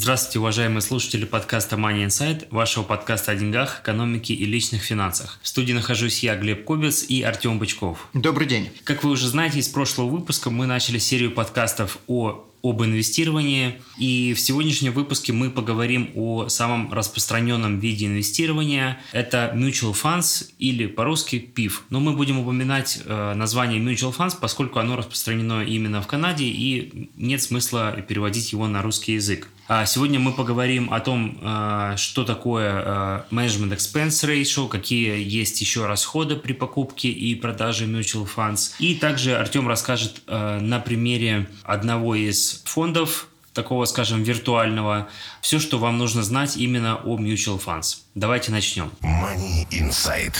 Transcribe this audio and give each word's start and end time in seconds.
Здравствуйте, 0.00 0.38
уважаемые 0.38 0.80
слушатели 0.80 1.24
подкаста 1.24 1.74
Money 1.74 2.06
Insight, 2.06 2.46
вашего 2.52 2.84
подкаста 2.84 3.32
о 3.32 3.34
деньгах, 3.34 3.80
экономике 3.82 4.32
и 4.32 4.44
личных 4.44 4.80
финансах. 4.80 5.40
В 5.42 5.48
студии 5.48 5.72
нахожусь 5.72 6.22
я, 6.22 6.36
Глеб 6.36 6.64
Кобец 6.64 7.04
и 7.08 7.22
Артем 7.22 7.58
Бычков. 7.58 8.06
Добрый 8.14 8.46
день. 8.46 8.70
Как 8.84 9.02
вы 9.02 9.10
уже 9.10 9.26
знаете, 9.26 9.58
из 9.58 9.66
прошлого 9.66 10.08
выпуска 10.08 10.50
мы 10.50 10.66
начали 10.66 10.98
серию 10.98 11.32
подкастов 11.32 11.98
о 12.06 12.46
об 12.62 12.82
инвестировании. 12.82 13.80
И 13.98 14.34
в 14.34 14.40
сегодняшнем 14.40 14.92
выпуске 14.92 15.32
мы 15.32 15.50
поговорим 15.50 16.10
о 16.14 16.48
самом 16.48 16.92
распространенном 16.92 17.78
виде 17.80 18.06
инвестирования. 18.06 19.00
Это 19.12 19.52
mutual 19.54 19.94
funds 19.94 20.50
или 20.58 20.86
по-русски 20.86 21.36
PIF. 21.54 21.80
Но 21.90 22.00
мы 22.00 22.12
будем 22.12 22.38
упоминать 22.38 23.00
э, 23.04 23.34
название 23.34 23.80
mutual 23.80 24.16
funds, 24.16 24.36
поскольку 24.40 24.78
оно 24.78 24.96
распространено 24.96 25.64
именно 25.64 26.02
в 26.02 26.06
Канаде 26.06 26.44
и 26.44 27.10
нет 27.16 27.42
смысла 27.42 27.92
переводить 28.06 28.52
его 28.52 28.66
на 28.66 28.82
русский 28.82 29.14
язык. 29.14 29.48
А 29.70 29.84
сегодня 29.84 30.18
мы 30.18 30.32
поговорим 30.32 30.90
о 30.94 30.98
том, 31.00 31.38
э, 31.42 31.94
что 31.98 32.24
такое 32.24 32.72
э, 32.72 33.22
management 33.30 33.76
expense 33.76 34.26
ratio, 34.26 34.66
какие 34.66 35.22
есть 35.22 35.60
еще 35.60 35.84
расходы 35.84 36.36
при 36.36 36.54
покупке 36.54 37.10
и 37.10 37.34
продаже 37.34 37.84
mutual 37.84 38.26
funds. 38.34 38.72
И 38.78 38.94
также 38.94 39.36
Артем 39.36 39.68
расскажет 39.68 40.22
э, 40.26 40.58
на 40.60 40.80
примере 40.80 41.50
одного 41.64 42.14
из 42.14 42.47
фондов, 42.64 43.28
такого, 43.52 43.84
скажем, 43.86 44.22
виртуального, 44.22 45.08
все, 45.40 45.58
что 45.58 45.78
вам 45.78 45.98
нужно 45.98 46.22
знать 46.22 46.56
именно 46.56 46.96
о 46.96 47.18
mutual 47.18 47.60
funds. 47.64 47.98
Давайте 48.14 48.52
начнем. 48.52 48.90
Money 49.02 49.68
Insight. 49.70 50.34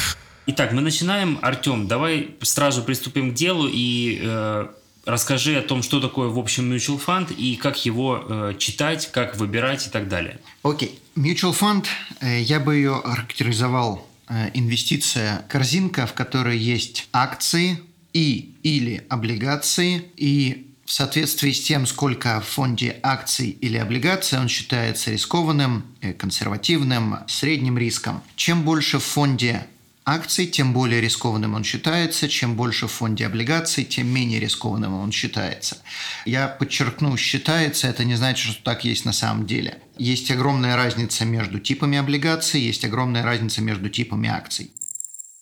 Итак, 0.47 0.73
мы 0.73 0.81
начинаем. 0.81 1.39
Артем, 1.43 1.89
давай 1.89 2.37
сразу 2.43 2.83
приступим 2.83 3.33
к 3.33 3.35
делу 3.35 3.69
и 3.71 4.21
э, 4.23 4.69
Расскажи 5.09 5.57
о 5.57 5.63
том, 5.63 5.83
что 5.83 6.01
такое 6.01 6.29
в 6.29 6.39
общем 6.39 6.71
mutual 6.71 7.01
fund 7.03 7.35
и 7.35 7.57
как 7.57 7.83
его 7.87 8.23
э, 8.29 8.55
читать, 8.59 9.11
как 9.11 9.37
выбирать 9.39 9.87
и 9.87 9.91
так 9.91 10.07
далее. 10.07 10.39
Окей. 10.63 11.01
Okay. 11.17 11.25
Mutual 11.25 11.59
fund, 11.59 11.87
э, 12.21 12.43
я 12.43 12.61
бы 12.61 12.77
ее 12.77 13.01
характеризовал 13.03 14.07
э, 14.29 14.51
инвестиция 14.53 15.47
корзинка, 15.49 16.07
в 16.07 16.13
которой 16.13 16.59
есть 16.59 17.09
акции 17.15 17.81
и 18.13 18.55
или 18.63 19.07
облигации 19.09 20.05
и 20.19 20.68
в 20.89 20.93
соответствии 20.93 21.53
с 21.53 21.61
тем, 21.61 21.87
сколько 21.87 22.41
в 22.41 22.47
фонде 22.47 22.99
акций 23.03 23.51
или 23.51 23.77
облигаций, 23.77 24.39
он 24.39 24.49
считается 24.49 25.11
рискованным, 25.11 25.85
э, 26.01 26.15
консервативным, 26.15 27.19
средним 27.29 27.77
риском. 27.77 28.23
Чем 28.37 28.63
больше 28.63 28.99
в 28.99 29.05
фонде 29.05 29.67
акций, 30.07 30.47
тем 30.47 30.73
более 30.73 31.03
рискованным 31.03 31.53
он 31.53 31.63
считается. 31.63 32.27
Чем 32.27 32.55
больше 32.55 32.87
в 32.87 32.93
фонде 32.93 33.27
облигаций, 33.27 33.85
тем 33.85 34.07
менее 34.07 34.41
рискованным 34.41 34.95
он 34.95 35.13
считается. 35.13 35.77
Я 36.25 36.49
подчеркну, 36.49 37.19
считается, 37.19 37.87
это 37.87 38.05
не 38.05 38.15
значит, 38.15 38.55
что 38.55 38.65
так 38.65 38.87
есть 38.87 39.05
на 39.05 39.13
самом 39.13 39.47
деле. 39.47 39.83
Есть 39.99 40.31
огромная 40.31 40.75
разница 40.77 41.27
между 41.27 41.59
типами 41.59 41.99
облигаций, 41.99 42.63
есть 42.63 42.87
огромная 42.87 43.25
разница 43.25 43.61
между 43.61 43.91
типами 43.91 44.31
акций. 44.31 44.71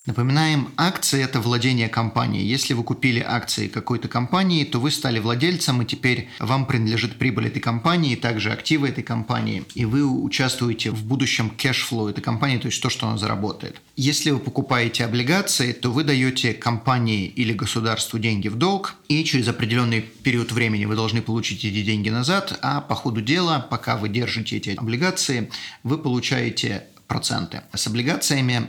Напоминаем, 0.06 0.68
акции– 0.76 1.20
это 1.24 1.40
владение 1.40 1.88
компанией. 1.88 2.46
Если 2.46 2.74
вы 2.74 2.84
купили 2.84 3.18
акции 3.18 3.66
какой-то 3.66 4.06
компании, 4.06 4.62
то 4.62 4.78
вы 4.78 4.92
стали 4.92 5.18
владельцем, 5.18 5.82
и 5.82 5.84
теперь 5.84 6.28
вам 6.38 6.66
принадлежит 6.66 7.18
прибыль 7.18 7.48
этой 7.48 7.58
компании, 7.58 8.14
также 8.14 8.52
активы 8.52 8.88
этой 8.88 9.02
компании, 9.02 9.64
и 9.74 9.84
вы 9.84 10.04
участвуете 10.04 10.92
в 10.92 11.04
будущем 11.04 11.50
cash 11.50 11.78
flow 11.78 12.06
этой 12.08 12.20
компании, 12.20 12.58
то 12.58 12.68
есть 12.68 12.80
то, 12.80 12.88
что 12.88 13.08
она 13.08 13.18
заработает. 13.18 13.80
Если 13.96 14.30
вы 14.30 14.38
покупаете 14.38 15.04
облигации, 15.04 15.72
то 15.72 15.90
вы 15.90 16.04
даете 16.04 16.54
компании 16.54 17.26
или 17.26 17.52
государству 17.52 18.20
деньги 18.20 18.46
в 18.46 18.54
долг, 18.54 18.94
и 19.08 19.24
через 19.24 19.48
определенный 19.48 20.02
период 20.02 20.52
времени 20.52 20.84
вы 20.84 20.94
должны 20.94 21.20
получить 21.20 21.64
эти 21.64 21.82
деньги 21.82 22.10
назад, 22.10 22.60
а 22.62 22.80
по 22.80 22.94
ходу 22.94 23.20
дела, 23.22 23.58
пока 23.58 23.96
вы 23.96 24.08
держите 24.08 24.56
эти 24.58 24.70
облигации, 24.70 25.50
вы 25.82 25.98
получаете 25.98 26.84
проценты. 27.08 27.62
С 27.74 27.88
облигациями 27.88 28.68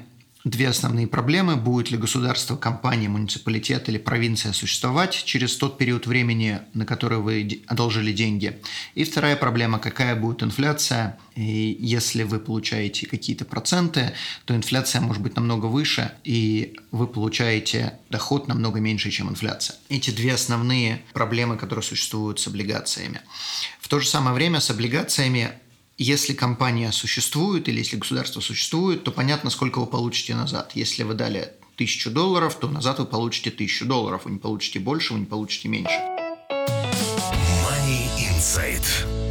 две 0.49 0.69
основные 0.69 1.07
проблемы. 1.07 1.55
Будет 1.55 1.91
ли 1.91 1.97
государство, 1.97 2.55
компания, 2.55 3.09
муниципалитет 3.09 3.89
или 3.89 3.97
провинция 3.97 4.53
существовать 4.53 5.23
через 5.25 5.55
тот 5.55 5.77
период 5.77 6.07
времени, 6.07 6.59
на 6.73 6.85
который 6.85 7.19
вы 7.19 7.63
одолжили 7.67 8.11
деньги? 8.11 8.59
И 8.95 9.03
вторая 9.03 9.35
проблема, 9.35 9.79
какая 9.79 10.15
будет 10.15 10.43
инфляция? 10.43 11.17
И 11.35 11.77
если 11.79 12.23
вы 12.23 12.39
получаете 12.39 13.07
какие-то 13.07 13.45
проценты, 13.45 14.13
то 14.45 14.55
инфляция 14.55 15.01
может 15.01 15.21
быть 15.21 15.35
намного 15.35 15.67
выше, 15.67 16.11
и 16.23 16.75
вы 16.91 17.07
получаете 17.07 17.93
доход 18.09 18.47
намного 18.47 18.79
меньше, 18.79 19.11
чем 19.11 19.29
инфляция. 19.29 19.77
Эти 19.89 20.09
две 20.09 20.33
основные 20.33 21.01
проблемы, 21.13 21.57
которые 21.57 21.83
существуют 21.83 22.39
с 22.39 22.47
облигациями. 22.47 23.21
В 23.79 23.87
то 23.87 23.99
же 23.99 24.07
самое 24.07 24.35
время 24.35 24.59
с 24.59 24.69
облигациями 24.69 25.51
если 25.97 26.33
компания 26.33 26.91
существует 26.91 27.67
или 27.67 27.79
если 27.79 27.97
государство 27.97 28.39
существует, 28.39 29.03
то 29.03 29.11
понятно, 29.11 29.49
сколько 29.49 29.79
вы 29.79 29.87
получите 29.87 30.35
назад. 30.35 30.73
Если 30.75 31.01
вы 31.01 31.15
дали 31.15 31.53
тысячу 31.75 32.11
долларов, 32.11 32.55
то 32.55 32.67
назад 32.67 32.99
вы 32.99 33.05
получите 33.05 33.49
тысячу 33.49 33.85
долларов. 33.85 34.25
Вы 34.25 34.31
не 34.31 34.37
получите 34.37 34.79
больше, 34.79 35.13
вы 35.13 35.21
не 35.21 35.25
получите 35.25 35.69
меньше. 35.69 35.95
Money 37.63 38.09
Insight. 38.19 38.83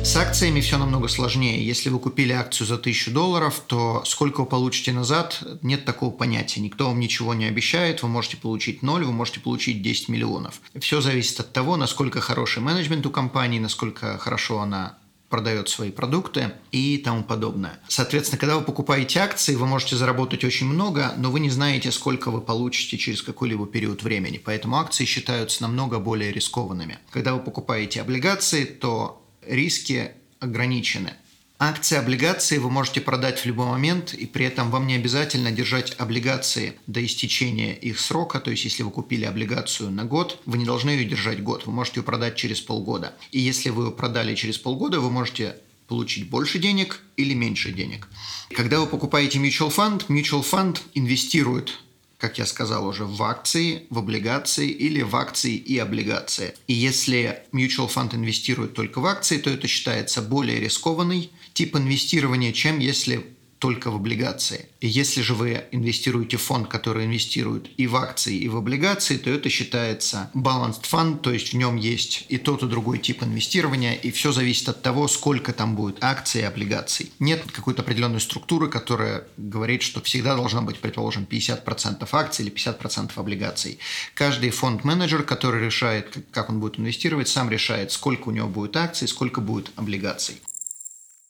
С 0.05 0.17
акциями 0.17 0.61
все 0.61 0.79
намного 0.79 1.07
сложнее. 1.07 1.65
Если 1.65 1.89
вы 1.89 2.01
купили 2.01 2.33
акцию 2.33 2.67
за 2.67 2.79
тысячу 2.79 3.13
долларов, 3.13 3.63
то 3.67 4.03
сколько 4.05 4.41
вы 4.41 4.47
получите 4.47 4.93
назад, 4.93 5.43
нет 5.63 5.85
такого 5.85 6.11
понятия. 6.11 6.61
Никто 6.61 6.89
вам 6.89 6.99
ничего 6.99 7.35
не 7.35 7.45
обещает. 7.45 8.03
Вы 8.03 8.09
можете 8.09 8.37
получить 8.37 8.83
ноль, 8.83 9.05
вы 9.05 9.13
можете 9.13 9.39
получить 9.39 9.83
10 9.83 10.09
миллионов. 10.09 10.61
Все 10.81 11.01
зависит 11.01 11.39
от 11.39 11.53
того, 11.53 11.77
насколько 11.77 12.21
хороший 12.21 12.61
менеджмент 12.61 13.07
у 13.07 13.11
компании, 13.11 13.61
насколько 13.61 14.19
хорошо 14.19 14.61
она 14.61 14.99
продает 15.29 15.69
свои 15.69 15.91
продукты 15.91 16.53
и 16.71 16.99
тому 16.99 17.23
подобное. 17.23 17.81
Соответственно, 17.89 18.39
когда 18.39 18.57
вы 18.57 18.65
покупаете 18.65 19.21
акции, 19.21 19.55
вы 19.57 19.67
можете 19.67 19.97
заработать 19.97 20.45
очень 20.45 20.67
много, 20.67 21.15
но 21.17 21.31
вы 21.31 21.41
не 21.41 21.51
знаете, 21.51 21.91
сколько 21.91 22.31
вы 22.31 22.41
получите 22.41 22.97
через 22.97 23.23
какой-либо 23.23 23.67
период 23.67 24.03
времени. 24.03 24.41
Поэтому 24.43 24.77
акции 24.77 25.05
считаются 25.05 25.63
намного 25.63 25.99
более 25.99 26.33
рискованными. 26.33 26.99
Когда 27.11 27.35
вы 27.35 27.41
покупаете 27.41 28.01
облигации, 28.01 28.65
то 28.65 29.23
риски 29.47 30.13
ограничены. 30.39 31.15
Акции, 31.59 31.97
облигации 31.97 32.59
вы 32.59 32.69
можете 32.69 33.01
продать 33.01 33.39
в 33.39 33.47
любой 33.47 33.67
момент, 33.67 34.13
и 34.13 34.27
при 34.27 34.45
этом 34.45 34.71
вам 34.71 34.87
не 34.87 34.95
обязательно 34.95 35.51
держать 35.51 35.95
облигации 35.99 36.79
до 36.87 37.03
истечения 37.03 37.75
их 37.75 37.99
срока. 37.99 38.41
То 38.41 38.51
есть, 38.51 38.65
если 38.65 38.83
вы 38.83 38.91
купили 38.91 39.25
облигацию 39.25 39.91
на 39.91 40.05
год, 40.05 40.39
вы 40.45 40.59
не 40.59 40.67
должны 40.67 40.91
ее 40.91 41.07
держать 41.07 41.43
год. 41.43 41.65
Вы 41.65 41.73
можете 41.73 42.01
ее 42.01 42.05
продать 42.05 42.37
через 42.37 42.61
полгода. 42.61 43.15
И 43.33 43.41
если 43.41 43.71
вы 43.71 43.87
ее 43.87 43.91
продали 43.91 44.35
через 44.35 44.59
полгода, 44.59 45.01
вы 45.01 45.11
можете 45.11 45.57
получить 45.89 46.29
больше 46.29 46.59
денег 46.59 47.01
или 47.17 47.33
меньше 47.33 47.73
денег. 47.73 48.07
Когда 48.55 48.79
вы 48.79 48.87
покупаете 48.87 49.39
mutual 49.39 49.75
fund, 49.75 50.07
mutual 50.09 50.45
fund 50.45 50.81
инвестирует 50.93 51.79
как 52.19 52.39
я 52.39 52.47
сказал 52.47 52.87
уже, 52.87 53.05
в 53.05 53.23
акции, 53.23 53.87
в 53.91 53.99
облигации 53.99 54.69
или 54.71 55.03
в 55.03 55.15
акции 55.15 55.55
и 55.55 55.79
облигации. 55.79 56.55
И 56.67 56.73
если 56.73 57.43
mutual 57.53 57.93
fund 57.93 58.15
инвестирует 58.15 58.75
только 58.75 59.01
в 59.01 59.07
акции, 59.07 59.37
то 59.37 59.51
это 59.51 59.69
считается 59.69 60.23
более 60.23 60.59
рискованный 60.59 61.31
тип 61.57 61.75
инвестирования, 61.75 62.53
чем 62.53 62.79
если 62.81 63.25
только 63.59 63.91
в 63.91 63.97
облигации. 63.97 64.69
И 64.81 64.87
если 64.87 65.23
же 65.23 65.35
вы 65.35 65.65
инвестируете 65.73 66.37
в 66.37 66.43
фонд, 66.43 66.69
который 66.69 67.07
инвестирует 67.07 67.71
и 67.79 67.87
в 67.87 67.97
акции, 67.97 68.37
и 68.37 68.49
в 68.49 68.57
облигации, 68.59 69.17
то 69.17 69.31
это 69.31 69.49
считается 69.49 70.31
balanced 70.35 70.83
fund, 70.83 71.21
то 71.21 71.33
есть 71.33 71.55
в 71.55 71.57
нем 71.57 71.77
есть 71.77 72.27
и 72.29 72.37
тот, 72.37 72.63
и 72.63 72.67
другой 72.67 72.99
тип 72.99 73.23
инвестирования, 73.23 73.95
и 73.95 74.11
все 74.11 74.33
зависит 74.33 74.69
от 74.69 74.83
того, 74.83 75.09
сколько 75.09 75.55
там 75.55 75.77
будет 75.77 76.05
акций 76.05 76.43
и 76.43 76.45
облигаций. 76.45 77.11
Нет 77.19 77.43
какой-то 77.51 77.81
определенной 77.81 78.21
структуры, 78.21 78.69
которая 78.69 79.25
говорит, 79.39 79.81
что 79.81 80.03
всегда 80.03 80.37
должно 80.37 80.61
быть, 80.61 80.79
предположим, 80.79 81.27
50% 81.29 82.07
акций 82.13 82.45
или 82.45 82.55
50% 82.55 83.13
облигаций. 83.17 83.79
Каждый 84.13 84.51
фонд-менеджер, 84.51 85.23
который 85.23 85.65
решает, 85.65 86.19
как 86.33 86.51
он 86.51 86.61
будет 86.61 86.79
инвестировать, 86.79 87.29
сам 87.29 87.49
решает, 87.49 87.93
сколько 87.93 88.29
у 88.29 88.33
него 88.33 88.49
будет 88.49 88.77
акций, 88.77 89.09
сколько 89.09 89.41
будет 89.41 89.71
облигаций. 89.77 90.37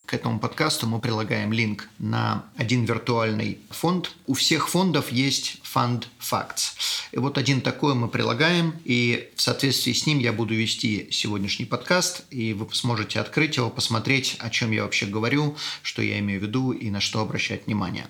К 0.06 0.14
этому 0.14 0.38
подкасту 0.38 0.86
мы 0.86 1.00
прилагаем 1.00 1.52
линк 1.52 1.88
на 1.98 2.44
один 2.56 2.84
виртуальный 2.84 3.58
фонд. 3.70 4.12
У 4.26 4.34
всех 4.34 4.68
фондов 4.68 5.10
есть 5.10 5.60
Fund 5.64 6.04
Facts. 6.20 6.74
И 7.10 7.18
вот 7.18 7.38
один 7.38 7.60
такой 7.60 7.96
мы 7.96 8.06
прилагаем, 8.06 8.74
и 8.84 9.28
в 9.34 9.42
соответствии 9.42 9.92
с 9.92 10.06
ним 10.06 10.20
я 10.20 10.32
буду 10.32 10.54
вести 10.54 11.08
сегодняшний 11.10 11.64
подкаст, 11.64 12.22
и 12.30 12.52
вы 12.52 12.72
сможете 12.72 13.18
открыть 13.18 13.56
его, 13.56 13.68
посмотреть, 13.68 14.36
о 14.38 14.48
чем 14.48 14.70
я 14.70 14.84
вообще 14.84 15.06
говорю, 15.06 15.56
что 15.82 16.02
я 16.02 16.20
имею 16.20 16.38
в 16.38 16.44
виду 16.44 16.70
и 16.70 16.88
на 16.88 17.00
что 17.00 17.20
обращать 17.20 17.66
внимание. 17.66 18.06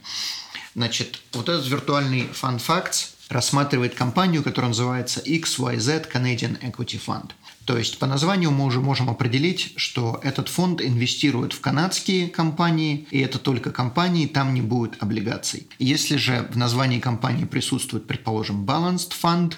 Значит, 0.74 1.22
вот 1.32 1.48
этот 1.48 1.66
виртуальный 1.66 2.28
Fund 2.34 2.58
Facts 2.58 3.15
рассматривает 3.28 3.94
компанию, 3.94 4.42
которая 4.42 4.70
называется 4.70 5.20
XYZ 5.20 6.10
Canadian 6.12 6.60
Equity 6.60 7.00
Fund– 7.04 7.30
то 7.66 7.76
есть 7.76 7.98
по 7.98 8.06
названию 8.06 8.52
мы 8.52 8.64
уже 8.64 8.80
можем 8.80 9.10
определить, 9.10 9.72
что 9.74 10.20
этот 10.22 10.48
фонд 10.48 10.80
инвестирует 10.80 11.52
в 11.52 11.60
канадские 11.60 12.28
компании, 12.28 13.08
и 13.10 13.18
это 13.18 13.40
только 13.40 13.72
компании, 13.72 14.26
там 14.26 14.54
не 14.54 14.62
будет 14.62 15.02
облигаций. 15.02 15.66
Если 15.80 16.16
же 16.16 16.48
в 16.52 16.56
названии 16.56 17.00
компании 17.00 17.44
присутствует, 17.44 18.06
предположим, 18.06 18.64
Balanced 18.64 19.12
Fund, 19.20 19.54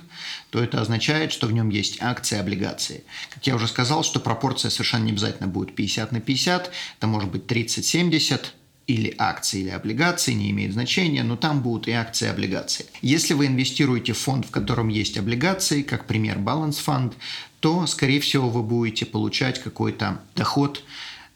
то 0.48 0.58
это 0.58 0.80
означает, 0.80 1.32
что 1.32 1.46
в 1.46 1.52
нем 1.52 1.68
есть 1.68 2.00
акции 2.00 2.36
и 2.36 2.40
облигации. 2.40 3.04
Как 3.28 3.46
я 3.46 3.54
уже 3.54 3.68
сказал, 3.68 4.02
что 4.02 4.20
пропорция 4.20 4.70
совершенно 4.70 5.04
не 5.04 5.12
обязательно 5.12 5.46
будет 5.46 5.74
50 5.74 6.10
на 6.10 6.20
50, 6.20 6.70
это 6.96 7.06
может 7.06 7.30
быть 7.30 7.44
30-70, 7.44 8.40
или 8.88 9.14
акции, 9.18 9.60
или 9.60 9.68
облигации, 9.68 10.32
не 10.32 10.50
имеет 10.50 10.72
значения, 10.72 11.22
но 11.22 11.36
там 11.36 11.60
будут 11.60 11.86
и 11.86 11.92
акции, 11.92 12.26
и 12.26 12.30
облигации. 12.30 12.86
Если 13.02 13.34
вы 13.34 13.46
инвестируете 13.46 14.14
в 14.14 14.18
фонд, 14.18 14.46
в 14.46 14.50
котором 14.50 14.88
есть 14.88 15.16
облигации, 15.18 15.82
как 15.82 16.06
пример 16.06 16.38
Balance 16.38 16.82
Fund, 16.84 17.12
то, 17.60 17.86
скорее 17.86 18.18
всего, 18.20 18.48
вы 18.48 18.62
будете 18.62 19.04
получать 19.06 19.62
какой-то 19.62 20.20
доход 20.34 20.82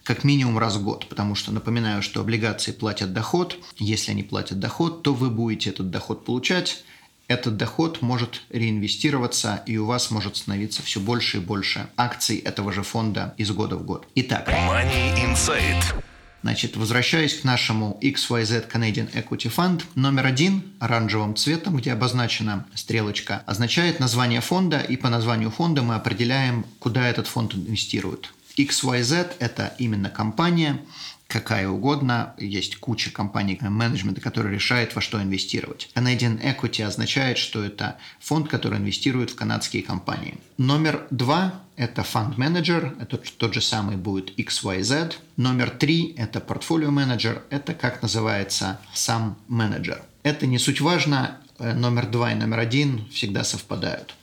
как 0.03 0.25
минимум 0.25 0.59
раз 0.59 0.77
в 0.77 0.83
год, 0.83 1.07
потому 1.09 1.35
что 1.35 1.53
напоминаю, 1.53 2.03
что 2.03 2.21
облигации 2.21 2.73
платят 2.73 3.13
доход, 3.13 3.57
если 3.77 4.11
они 4.11 4.23
платят 4.25 4.59
доход, 4.59 5.03
то 5.03 5.15
вы 5.15 5.31
будете 5.31 5.71
этот 5.71 5.91
доход 5.91 6.25
получать, 6.25 6.83
этот 7.29 7.57
доход 7.57 8.03
может 8.03 8.43
реинвестироваться, 8.51 9.63
и 9.67 9.77
у 9.77 9.87
вас 9.87 10.11
может 10.11 10.37
становиться 10.37 10.83
все 10.83 11.01
больше 11.01 11.37
и 11.37 11.41
больше 11.41 11.89
акций 11.97 12.39
этого 12.39 12.73
же 12.73 12.83
фонда 12.83 13.35
из 13.37 13.51
года 13.53 13.77
в 13.77 13.85
год. 13.85 14.09
Итак, 14.15 14.49
Money 14.49 15.15
Insight. 15.25 16.02
Значит, 16.43 16.77
возвращаясь 16.77 17.39
к 17.39 17.45
нашему 17.45 17.99
XYZ 18.03 18.71
Canadian 18.71 19.13
Equity 19.13 19.53
Fund, 19.55 19.85
номер 19.95 20.27
один 20.27 20.65
оранжевым 20.81 21.37
цветом, 21.37 21.77
где 21.77 21.93
обозначена 21.93 22.67
стрелочка, 22.75 23.43
означает 23.47 24.01
название 24.01 24.41
фонда, 24.41 24.81
и 24.81 24.97
по 24.97 25.09
названию 25.09 25.51
фонда 25.51 25.83
мы 25.83 25.95
определяем, 25.95 26.67
куда 26.81 27.09
этот 27.09 27.29
фонд 27.29 27.55
инвестирует. 27.55 28.33
XYZ– 28.59 29.35
это 29.39 29.75
именно 29.79 30.11
компания, 30.11 30.81
какая 31.27 31.69
угодно. 31.69 32.35
Есть 32.39 32.77
куча 32.77 33.11
компаний 33.11 33.59
менеджмента, 33.61 34.21
которые 34.21 34.55
решают, 34.55 34.95
во 34.95 35.01
что 35.01 35.23
инвестировать. 35.23 35.89
Canadian 35.95 36.43
Equity 36.43 36.83
означает, 36.83 37.39
что 37.39 37.65
это 37.65 37.97
фонд, 38.21 38.49
который 38.49 38.79
инвестирует 38.79 39.31
в 39.31 39.37
канадские 39.37 39.83
компании. 39.83 40.39
Номер 40.59 41.07
два– 41.11 41.55
это 41.83 42.05
фонд 42.05 42.39
менеджер, 42.39 42.95
это 43.01 43.19
тот 43.19 43.55
же 43.55 43.61
самый 43.61 43.97
будет 43.97 44.39
XYZ. 44.39 45.15
Номер 45.37 45.71
три– 45.71 46.15
это 46.17 46.41
портфолио 46.41 46.91
менеджер, 46.91 47.43
это 47.51 47.75
как 47.75 48.03
называется 48.03 48.81
сам 48.95 49.37
менеджер. 49.49 50.03
Это 50.23 50.47
не 50.47 50.59
суть 50.59 50.81
важно, 50.81 51.39
э, 51.59 51.75
номер 51.75 52.07
два 52.07 52.33
и 52.33 52.37
номер 52.37 52.61
один 52.61 53.09
всегда 53.11 53.43
совпадают. 53.43 54.15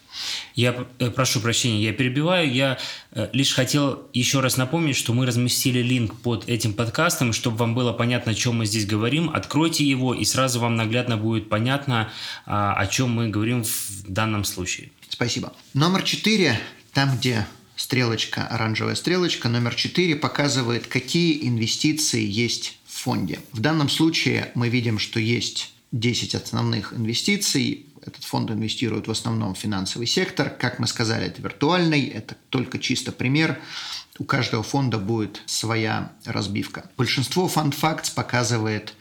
Я 0.55 0.87
э, 0.99 1.09
прошу 1.09 1.39
прощения, 1.39 1.81
я 1.81 1.93
перебиваю. 1.93 2.51
Я 2.51 2.77
э, 3.11 3.29
лишь 3.33 3.53
хотел 3.53 4.07
еще 4.13 4.39
раз 4.39 4.57
напомнить, 4.57 4.95
что 4.95 5.13
мы 5.13 5.25
разместили 5.25 5.79
линк 5.79 6.21
под 6.21 6.47
этим 6.47 6.73
подкастом, 6.73 7.33
чтобы 7.33 7.57
вам 7.57 7.75
было 7.75 7.93
понятно, 7.93 8.31
о 8.31 8.35
чем 8.35 8.57
мы 8.57 8.65
здесь 8.65 8.85
говорим. 8.85 9.29
Откройте 9.29 9.83
его, 9.83 10.13
и 10.13 10.25
сразу 10.25 10.59
вам 10.59 10.75
наглядно 10.75 11.17
будет 11.17 11.49
понятно, 11.49 12.11
а, 12.45 12.73
о 12.73 12.87
чем 12.87 13.11
мы 13.11 13.29
говорим 13.29 13.63
в 13.63 14.03
данном 14.07 14.43
случае. 14.43 14.91
Спасибо. 15.09 15.53
Номер 15.73 16.03
четыре, 16.03 16.59
там, 16.93 17.17
где 17.17 17.47
стрелочка, 17.75 18.45
оранжевая 18.47 18.95
стрелочка, 18.95 19.47
номер 19.49 19.75
четыре 19.75 20.15
показывает, 20.15 20.87
какие 20.87 21.47
инвестиции 21.47 22.25
есть 22.25 22.77
в 22.85 22.97
фонде. 22.99 23.39
В 23.53 23.61
данном 23.61 23.89
случае 23.89 24.51
мы 24.55 24.69
видим, 24.69 24.99
что 24.99 25.19
есть 25.19 25.73
10 25.91 26.35
основных 26.35 26.93
инвестиций, 26.93 27.85
этот 28.05 28.23
фонд 28.23 28.51
инвестирует 28.51 29.07
в 29.07 29.11
основном 29.11 29.55
в 29.55 29.57
финансовый 29.57 30.05
сектор. 30.05 30.49
Как 30.49 30.79
мы 30.79 30.87
сказали, 30.87 31.27
это 31.27 31.41
виртуальный, 31.41 32.05
это 32.07 32.35
только 32.49 32.79
чисто 32.79 33.11
пример. 33.11 33.59
У 34.17 34.25
каждого 34.25 34.63
фонда 34.63 34.97
будет 34.97 35.41
своя 35.45 36.11
разбивка. 36.25 36.89
Большинство 36.97 37.47
Fund 37.47 37.73
Facts 37.79 38.13
показывает 38.13 38.93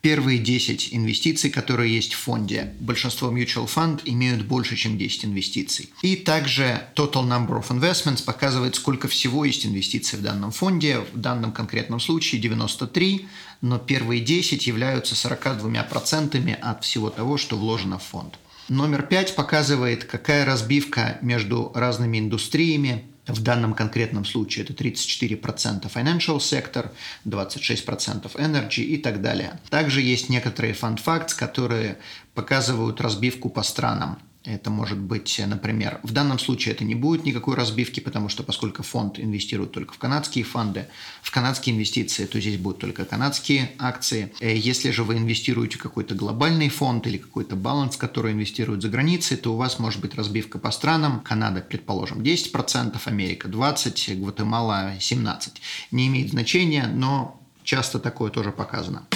первые 0.00 0.38
10 0.38 0.88
инвестиций, 0.92 1.50
которые 1.50 1.94
есть 1.94 2.14
в 2.14 2.18
фонде. 2.18 2.74
Большинство 2.80 3.30
mutual 3.30 3.68
fund 3.68 4.00
имеют 4.04 4.44
больше, 4.46 4.76
чем 4.76 4.96
10 4.96 5.26
инвестиций. 5.26 5.90
И 6.02 6.16
также 6.16 6.82
total 6.94 7.26
number 7.26 7.60
of 7.60 7.68
investments 7.68 8.24
показывает, 8.24 8.74
сколько 8.74 9.08
всего 9.08 9.44
есть 9.44 9.66
инвестиций 9.66 10.18
в 10.18 10.22
данном 10.22 10.52
фонде. 10.52 11.00
В 11.12 11.18
данном 11.18 11.52
конкретном 11.52 12.00
случае 12.00 12.40
93, 12.40 13.26
но 13.60 13.78
первые 13.78 14.20
10 14.20 14.66
являются 14.66 15.14
42% 15.14 16.54
от 16.54 16.84
всего 16.84 17.10
того, 17.10 17.36
что 17.36 17.56
вложено 17.56 17.98
в 17.98 18.02
фонд. 18.02 18.38
Номер 18.68 19.02
5 19.02 19.34
показывает, 19.34 20.04
какая 20.04 20.44
разбивка 20.44 21.18
между 21.22 21.72
разными 21.74 22.18
индустриями 22.18 23.09
в 23.26 23.42
данном 23.42 23.74
конкретном 23.74 24.24
случае 24.24 24.64
это 24.64 24.72
34% 24.72 25.92
financial 25.92 26.38
sector, 26.38 26.90
26% 27.24 28.34
energy 28.36 28.82
и 28.82 28.96
так 28.96 29.20
далее. 29.20 29.60
Также 29.68 30.00
есть 30.00 30.28
некоторые 30.28 30.74
facts, 30.74 31.36
которые 31.36 31.98
показывают 32.34 33.00
разбивку 33.00 33.50
по 33.50 33.62
странам. 33.62 34.18
Это 34.44 34.70
может 34.70 34.96
быть, 34.96 35.38
например, 35.46 36.00
в 36.02 36.12
данном 36.12 36.38
случае 36.38 36.74
это 36.74 36.82
не 36.82 36.94
будет 36.94 37.24
никакой 37.24 37.56
разбивки, 37.56 38.00
потому 38.00 38.30
что 38.30 38.42
поскольку 38.42 38.82
фонд 38.82 39.18
инвестирует 39.18 39.72
только 39.72 39.92
в 39.92 39.98
канадские 39.98 40.44
фонды, 40.44 40.86
в 41.20 41.30
канадские 41.30 41.74
инвестиции, 41.74 42.24
то 42.24 42.40
здесь 42.40 42.56
будут 42.56 42.78
только 42.78 43.04
канадские 43.04 43.72
акции. 43.78 44.32
Э, 44.40 44.56
если 44.56 44.92
же 44.92 45.04
вы 45.04 45.18
инвестируете 45.18 45.76
в 45.76 45.82
какой-то 45.82 46.14
глобальный 46.14 46.70
фонд 46.70 47.06
или 47.06 47.18
какой-то 47.18 47.54
баланс, 47.54 47.98
который 47.98 48.32
инвестирует 48.32 48.80
за 48.80 48.88
границей, 48.88 49.36
то 49.36 49.52
у 49.52 49.56
вас 49.56 49.78
может 49.78 50.00
быть 50.00 50.14
разбивка 50.14 50.58
по 50.58 50.70
странам. 50.70 51.20
Канада, 51.20 51.60
предположим, 51.60 52.22
10%, 52.22 52.98
Америка 53.04 53.46
20%, 53.46 54.14
Гватемала 54.14 54.96
17%. 54.96 55.50
Не 55.90 56.06
имеет 56.06 56.30
значения, 56.30 56.86
но 56.86 57.38
часто 57.62 57.98
такое 57.98 58.30
тоже 58.30 58.52
показано. 58.52 59.06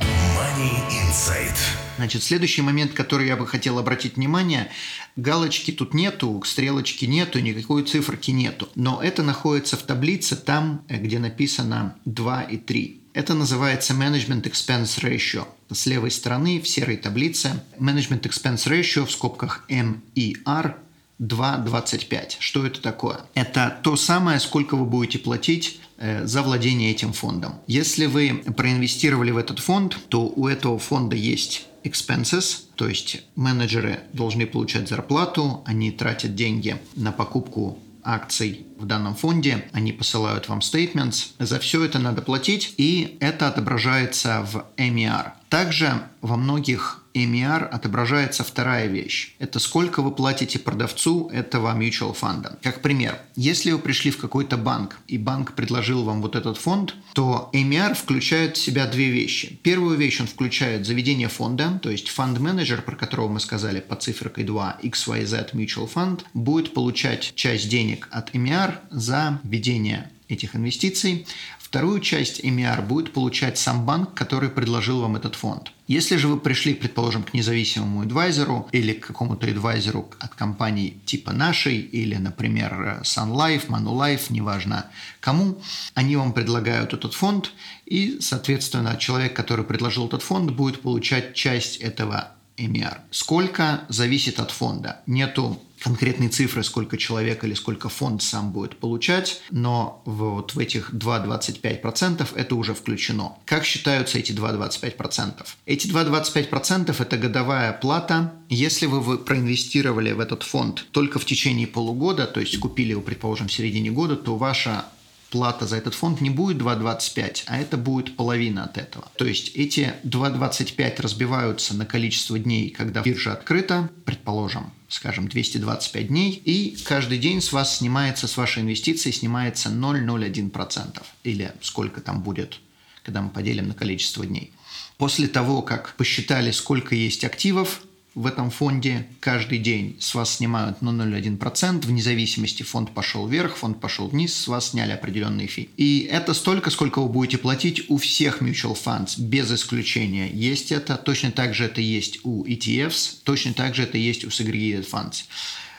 Money 0.00 0.72
Insight. 0.90 1.87
Значит, 1.98 2.22
следующий 2.22 2.62
момент, 2.62 2.92
который 2.92 3.26
я 3.26 3.36
бы 3.36 3.44
хотел 3.44 3.76
обратить 3.76 4.14
внимание, 4.14 4.70
галочки 5.16 5.72
тут 5.72 5.94
нету, 5.94 6.40
стрелочки 6.46 7.06
нету, 7.06 7.40
никакой 7.40 7.82
циферки 7.82 8.30
нету. 8.30 8.68
Но 8.76 9.02
это 9.02 9.24
находится 9.24 9.76
в 9.76 9.82
таблице 9.82 10.36
там, 10.36 10.84
где 10.88 11.18
написано 11.18 11.96
2 12.04 12.42
и 12.42 12.56
3. 12.56 13.00
Это 13.14 13.34
называется 13.34 13.94
Management 13.94 14.42
Expense 14.42 15.02
Ratio. 15.02 15.44
С 15.72 15.86
левой 15.86 16.12
стороны 16.12 16.60
в 16.60 16.68
серой 16.68 16.98
таблице 16.98 17.64
Management 17.80 18.22
Expense 18.22 18.68
Ratio 18.68 19.04
в 19.04 19.10
скобках 19.10 19.64
MER 19.68 20.76
2,25. 21.20 22.36
Что 22.38 22.64
это 22.64 22.80
такое? 22.80 23.22
Это 23.34 23.76
то 23.82 23.96
самое, 23.96 24.38
сколько 24.38 24.76
вы 24.76 24.84
будете 24.84 25.18
платить 25.18 25.80
э, 25.80 25.87
за 25.98 26.42
владение 26.42 26.90
этим 26.90 27.12
фондом. 27.12 27.54
Если 27.66 28.06
вы 28.06 28.42
проинвестировали 28.56 29.30
в 29.30 29.36
этот 29.36 29.58
фонд, 29.58 29.98
то 30.08 30.26
у 30.28 30.46
этого 30.46 30.78
фонда 30.78 31.16
есть 31.16 31.66
expenses, 31.84 32.62
то 32.76 32.88
есть 32.88 33.22
менеджеры 33.34 34.00
должны 34.12 34.46
получать 34.46 34.88
зарплату, 34.88 35.62
они 35.66 35.90
тратят 35.90 36.34
деньги 36.34 36.76
на 36.94 37.12
покупку 37.12 37.78
акций 38.02 38.66
в 38.78 38.86
данном 38.86 39.14
фонде, 39.14 39.68
они 39.72 39.92
посылают 39.92 40.48
вам 40.48 40.60
statements. 40.60 41.32
За 41.38 41.58
все 41.58 41.84
это 41.84 41.98
надо 41.98 42.22
платить, 42.22 42.74
и 42.78 43.16
это 43.20 43.48
отображается 43.48 44.46
в 44.50 44.64
MER. 44.76 45.32
Также 45.48 46.02
во 46.20 46.36
многих 46.36 47.04
MER 47.26 47.64
отображается 47.64 48.44
вторая 48.44 48.86
вещь. 48.86 49.34
Это 49.38 49.58
сколько 49.58 50.02
вы 50.02 50.10
платите 50.10 50.58
продавцу 50.58 51.28
этого 51.32 51.74
mutual 51.76 52.14
фонда. 52.14 52.58
Как 52.62 52.82
пример, 52.82 53.18
если 53.36 53.70
вы 53.70 53.78
пришли 53.78 54.10
в 54.10 54.18
какой-то 54.18 54.56
банк, 54.56 54.98
и 55.06 55.18
банк 55.18 55.54
предложил 55.54 56.04
вам 56.04 56.22
вот 56.22 56.36
этот 56.36 56.58
фонд, 56.58 56.94
то 57.14 57.50
MER 57.52 57.94
включает 57.94 58.56
в 58.56 58.62
себя 58.62 58.86
две 58.86 59.10
вещи. 59.10 59.58
Первую 59.62 59.96
вещь 59.96 60.20
он 60.20 60.26
включает 60.26 60.86
заведение 60.86 61.28
фонда, 61.28 61.78
то 61.82 61.90
есть 61.90 62.08
фонд-менеджер, 62.08 62.82
про 62.82 62.96
которого 62.96 63.28
мы 63.28 63.40
сказали 63.40 63.80
по 63.80 63.96
циферкой 63.96 64.44
2, 64.44 64.78
XYZ 64.82 65.52
Mutual 65.52 65.90
Fund, 65.92 66.22
будет 66.34 66.74
получать 66.74 67.32
часть 67.34 67.68
денег 67.68 68.08
от 68.10 68.34
MER 68.34 68.74
за 68.90 69.40
ведение 69.44 70.10
этих 70.28 70.54
инвестиций. 70.54 71.26
Вторую 71.68 72.00
часть 72.00 72.40
MER 72.40 72.80
будет 72.80 73.12
получать 73.12 73.58
сам 73.58 73.84
банк, 73.84 74.14
который 74.14 74.48
предложил 74.48 75.02
вам 75.02 75.16
этот 75.16 75.34
фонд. 75.34 75.70
Если 75.86 76.16
же 76.16 76.26
вы 76.26 76.40
пришли, 76.40 76.72
предположим, 76.72 77.22
к 77.22 77.34
независимому 77.34 78.00
адвайзеру 78.00 78.70
или 78.72 78.94
к 78.94 79.08
какому-то 79.08 79.46
адвайзеру 79.46 80.10
от 80.18 80.34
компании 80.34 80.96
типа 81.04 81.34
нашей 81.34 81.76
или, 81.76 82.14
например, 82.14 83.02
Sun 83.02 83.34
Life, 83.34 83.66
Manulife, 83.66 84.30
неважно 84.32 84.86
кому, 85.20 85.60
они 85.92 86.16
вам 86.16 86.32
предлагают 86.32 86.94
этот 86.94 87.12
фонд, 87.12 87.52
и, 87.84 88.16
соответственно, 88.22 88.96
человек, 88.96 89.36
который 89.36 89.66
предложил 89.66 90.06
этот 90.06 90.22
фонд, 90.22 90.52
будет 90.52 90.80
получать 90.80 91.34
часть 91.34 91.76
этого 91.76 92.32
MER. 92.56 92.96
Сколько 93.10 93.82
зависит 93.90 94.40
от 94.40 94.52
фонда. 94.52 95.02
Нету 95.06 95.60
конкретные 95.82 96.28
цифры, 96.28 96.62
сколько 96.64 96.96
человек 96.96 97.44
или 97.44 97.54
сколько 97.54 97.88
фонд 97.88 98.22
сам 98.22 98.52
будет 98.52 98.76
получать, 98.76 99.42
но 99.50 100.02
вот 100.04 100.54
в 100.54 100.58
этих 100.58 100.92
2,25% 100.92 102.26
это 102.34 102.54
уже 102.54 102.74
включено. 102.74 103.36
Как 103.44 103.64
считаются 103.64 104.18
эти 104.18 104.32
2,25%? 104.32 105.46
Эти 105.66 105.86
2,25% 105.88 106.94
это 106.98 107.16
годовая 107.16 107.72
плата. 107.72 108.32
Если 108.48 108.86
вы, 108.86 109.18
проинвестировали 109.18 110.12
в 110.12 110.20
этот 110.20 110.42
фонд 110.42 110.86
только 110.90 111.18
в 111.18 111.24
течение 111.24 111.66
полугода, 111.66 112.26
то 112.26 112.40
есть 112.40 112.58
купили 112.58 112.90
его, 112.90 113.00
предположим, 113.00 113.48
в 113.48 113.52
середине 113.52 113.90
года, 113.90 114.16
то 114.16 114.36
ваша 114.36 114.86
плата 115.30 115.66
за 115.66 115.76
этот 115.76 115.94
фонд 115.94 116.20
не 116.20 116.30
будет 116.30 116.56
2,25, 116.58 117.44
а 117.46 117.58
это 117.58 117.76
будет 117.76 118.16
половина 118.16 118.64
от 118.64 118.78
этого. 118.78 119.10
То 119.16 119.26
есть 119.26 119.54
эти 119.54 119.94
2,25 120.04 121.02
разбиваются 121.02 121.74
на 121.74 121.86
количество 121.86 122.38
дней, 122.38 122.70
когда 122.70 123.02
биржа 123.02 123.32
открыта, 123.32 123.90
предположим, 124.04 124.72
скажем, 124.88 125.28
225 125.28 126.08
дней, 126.08 126.42
и 126.44 126.76
каждый 126.84 127.18
день 127.18 127.40
с 127.42 127.52
вас 127.52 127.78
снимается, 127.78 128.26
с 128.26 128.36
вашей 128.36 128.62
инвестиции 128.62 129.10
снимается 129.10 129.68
0,01%, 129.68 131.02
или 131.24 131.52
сколько 131.60 132.00
там 132.00 132.22
будет, 132.22 132.60
когда 133.02 133.20
мы 133.22 133.30
поделим 133.30 133.68
на 133.68 133.74
количество 133.74 134.24
дней. 134.24 134.52
После 134.96 135.28
того, 135.28 135.62
как 135.62 135.94
посчитали, 135.96 136.50
сколько 136.50 136.94
есть 136.94 137.24
активов, 137.24 137.82
в 138.18 138.26
этом 138.26 138.50
фонде 138.50 139.06
каждый 139.20 139.58
день 139.58 139.96
с 140.00 140.12
вас 140.12 140.36
снимают 140.36 140.78
0,01%, 140.80 141.86
вне 141.86 142.02
зависимости 142.02 142.64
фонд 142.64 142.90
пошел 142.90 143.28
вверх, 143.28 143.56
фонд 143.56 143.80
пошел 143.80 144.08
вниз, 144.08 144.34
с 144.34 144.48
вас 144.48 144.70
сняли 144.70 144.90
определенные 144.90 145.46
фи. 145.46 145.68
И 145.76 146.08
это 146.10 146.34
столько, 146.34 146.70
сколько 146.70 147.00
вы 147.00 147.08
будете 147.08 147.38
платить 147.38 147.88
у 147.88 147.96
всех 147.96 148.42
mutual 148.42 148.76
funds, 148.76 149.20
без 149.20 149.52
исключения. 149.52 150.28
Есть 150.32 150.72
это, 150.72 150.96
точно 150.96 151.30
так 151.30 151.54
же 151.54 151.66
это 151.66 151.80
есть 151.80 152.18
у 152.24 152.44
ETFs, 152.44 153.18
точно 153.22 153.52
так 153.52 153.76
же 153.76 153.84
это 153.84 153.98
есть 153.98 154.24
у 154.24 154.28
segregated 154.28 154.88
funds. 154.90 155.24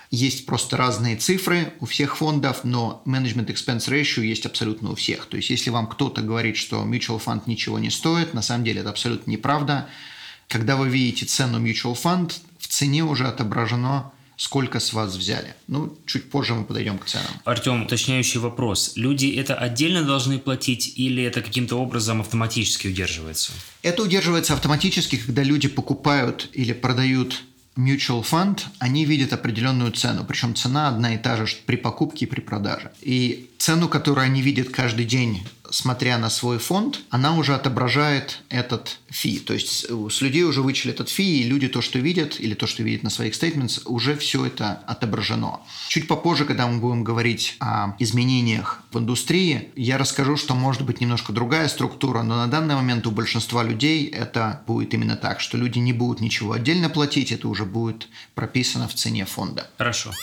Есть 0.10 0.46
просто 0.46 0.78
разные 0.78 1.18
цифры 1.18 1.74
у 1.82 1.86
всех 1.86 2.16
фондов, 2.16 2.62
но 2.64 3.04
management 3.06 3.48
expense 3.48 3.90
ratio 3.90 4.24
есть 4.26 4.46
абсолютно 4.46 4.92
у 4.92 4.96
всех. 4.96 5.26
То 5.26 5.36
есть, 5.36 5.50
если 5.50 5.72
вам 5.72 5.88
кто-то 5.88 6.22
говорит, 6.22 6.56
что 6.56 6.86
mutual 6.86 7.22
fund 7.24 7.44
ничего 7.48 7.80
не 7.80 7.90
стоит, 7.90 8.34
на 8.34 8.42
самом 8.42 8.64
деле 8.64 8.80
это 8.80 8.90
абсолютно 8.90 9.30
неправда. 9.30 9.90
Когда 10.50 10.76
вы 10.76 10.90
видите 10.90 11.26
цену 11.26 11.66
mutual 11.66 11.96
fund, 11.96 12.34
в 12.58 12.68
цене 12.68 13.04
уже 13.04 13.28
отображено 13.28 14.12
сколько 14.36 14.80
с 14.80 14.94
вас 14.94 15.16
взяли. 15.16 15.54
Ну, 15.68 15.98
чуть 16.06 16.32
позже 16.32 16.56
мы 16.56 16.64
подойдем 16.64 16.98
к 16.98 17.06
ценам. 17.06 17.28
Артем, 17.44 17.84
уточняющий 17.84 18.40
вопрос. 18.40 18.94
Люди 18.96 19.28
это 19.28 19.54
отдельно 19.54 20.04
должны 20.04 20.40
платить 20.40 20.94
или 20.96 21.22
это 21.22 21.42
каким-то 21.42 21.76
образом 21.76 22.22
автоматически 22.22 22.88
удерживается? 22.88 23.52
Это 23.84 24.02
удерживается 24.02 24.54
автоматически, 24.54 25.18
когда 25.18 25.44
люди 25.44 25.68
покупают 25.68 26.50
или 26.54 26.72
продают 26.72 27.44
mutual 27.78 28.24
fund, 28.24 28.62
они 28.80 29.06
видят 29.06 29.34
определенную 29.34 29.92
цену, 29.92 30.26
причем 30.26 30.56
цена 30.56 30.88
одна 30.88 31.16
и 31.16 31.18
та 31.18 31.36
же 31.38 31.46
при 31.66 31.76
покупке 31.76 32.26
и 32.26 32.28
при 32.28 32.40
продаже. 32.40 32.92
И 33.02 33.50
цену, 33.58 33.88
которую 33.88 34.26
они 34.26 34.42
видят 34.42 34.70
каждый 34.70 35.06
день 35.06 35.44
смотря 35.72 36.18
на 36.18 36.30
свой 36.30 36.58
фонд, 36.58 37.02
она 37.10 37.36
уже 37.36 37.56
отображает 37.56 38.42
этот 38.50 39.00
фи. 39.10 39.40
То 39.40 39.54
есть 39.54 39.88
с 39.90 40.22
людей 40.22 40.44
уже 40.44 40.62
вычли 40.62 40.92
этот 40.92 41.10
фи, 41.10 41.42
и 41.42 41.44
люди 41.44 41.68
то, 41.68 41.82
что 41.82 42.00
видят, 42.00 42.40
или 42.40 42.54
то, 42.54 42.68
что 42.68 42.84
видят 42.84 43.04
на 43.04 43.10
своих 43.10 43.34
statements, 43.34 43.82
уже 43.86 44.16
все 44.16 44.46
это 44.46 44.84
отображено. 44.88 45.62
Чуть 45.88 46.08
попозже, 46.08 46.46
когда 46.46 46.68
мы 46.68 46.80
будем 46.80 47.04
говорить 47.04 47.56
о 47.60 47.96
изменениях 48.00 48.82
в 48.92 49.00
индустрии, 49.00 49.70
я 49.76 49.98
расскажу, 49.98 50.38
что 50.38 50.56
может 50.56 50.84
быть 50.84 51.02
немножко 51.02 51.34
другая 51.34 51.68
структура, 51.68 52.22
но 52.24 52.38
на 52.38 52.48
данный 52.48 52.76
момент 52.76 53.08
у 53.08 53.12
большинства 53.12 53.64
людей 53.64 54.08
это 54.08 54.64
будет 54.68 54.94
именно 54.94 55.16
так, 55.16 55.40
что 55.40 55.58
люди 55.58 55.80
не 55.80 55.94
будут 55.94 56.22
ничего 56.22 56.54
отдельно 56.54 56.90
платить, 56.90 57.32
это 57.32 57.48
уже 57.48 57.66
будет 57.66 58.08
прописано 58.36 58.88
в 58.88 58.94
цене 58.94 59.26
фонда. 59.26 59.70
Хорошо. 59.78 60.14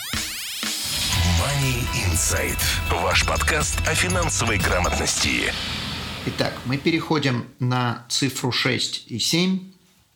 Money 1.39 1.85
Insight. 1.93 2.57
Ваш 2.89 3.23
подкаст 3.23 3.79
о 3.87 3.93
финансовой 3.93 4.57
грамотности. 4.57 5.53
Итак, 6.25 6.53
мы 6.65 6.77
переходим 6.77 7.45
на 7.59 8.05
цифру 8.09 8.51
6 8.51 9.03
и 9.07 9.19
7. 9.19 9.59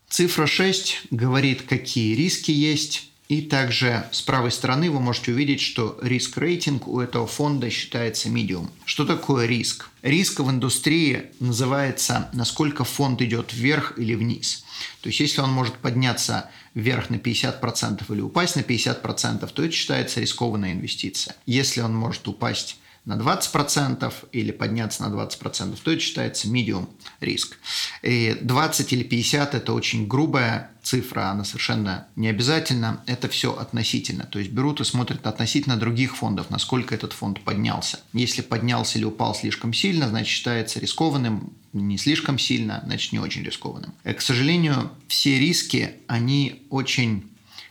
Цифра 0.10 0.48
6 0.48 1.02
говорит, 1.12 1.62
какие 1.62 2.16
риски 2.16 2.50
есть, 2.50 3.12
и 3.28 3.42
также 3.44 4.08
с 4.12 4.22
правой 4.24 4.52
стороны 4.52 4.90
вы 4.90 5.00
можете 5.00 5.32
увидеть, 5.32 5.62
что 5.62 5.98
риск-рейтинг 6.02 6.88
у 6.88 7.00
этого 7.00 7.28
фонда 7.28 7.70
считается 7.70 8.28
medium. 8.28 8.70
Что 8.86 9.06
такое 9.06 9.46
риск? 9.46 9.90
Риск 10.02 10.40
в 10.40 10.50
индустрии 10.50 11.28
называется, 11.40 12.30
насколько 12.34 12.84
фонд 12.84 13.22
идет 13.22 13.54
вверх 13.54 13.94
или 13.98 14.16
вниз. 14.16 14.66
То 15.02 15.10
есть, 15.10 15.20
если 15.20 15.42
он 15.42 15.52
может 15.52 15.76
подняться 15.76 16.50
вверх 16.74 17.10
на 17.10 17.16
50% 17.16 18.04
или 18.14 18.22
упасть 18.22 18.56
на 18.56 18.62
50%, 18.62 19.50
то 19.52 19.64
это 19.64 19.72
считается 19.72 20.20
рискованная 20.22 20.74
инвестиция. 20.74 21.36
Если 21.46 21.82
он 21.82 21.96
может 21.96 22.28
упасть 22.28 22.78
на 23.06 23.18
20% 23.18 24.14
или 24.32 24.52
подняться 24.52 25.08
на 25.08 25.14
20%, 25.14 25.80
то 25.84 25.92
это 25.92 26.00
считается 26.00 26.48
medium 26.48 26.88
риск. 27.20 27.58
И 28.04 28.38
20 28.42 28.94
или 28.94 29.04
50– 29.04 29.56
это 29.56 29.74
очень 29.74 30.08
грубая 30.08 30.72
цифра, 30.84 31.30
она 31.32 31.44
совершенно 31.44 32.08
не 32.16 32.28
обязательно. 32.28 33.04
Это 33.08 33.28
все 33.28 33.58
относительно. 33.58 34.26
То 34.26 34.40
есть 34.40 34.52
берут 34.52 34.82
и 34.82 34.84
смотрят 34.84 35.26
относительно 35.26 35.78
других 35.78 36.16
фондов, 36.16 36.52
насколько 36.52 36.94
этот 36.94 37.14
фонд 37.14 37.42
поднялся. 37.42 38.00
Если 38.14 38.42
поднялся 38.42 39.00
или 39.00 39.06
упал 39.06 39.34
слишком 39.34 39.74
сильно, 39.74 40.08
значит 40.08 40.28
считается 40.28 40.80
рискованным, 40.80 41.54
не 41.74 41.98
слишком 41.98 42.38
сильно, 42.38 42.82
значит 42.86 43.14
не 43.14 43.20
очень 43.20 43.44
рискованным. 43.44 43.94
И, 44.04 44.14
к 44.14 44.22
сожалению, 44.22 44.92
все 45.08 45.40
риски, 45.40 45.92
они 46.08 46.64
очень 46.70 47.24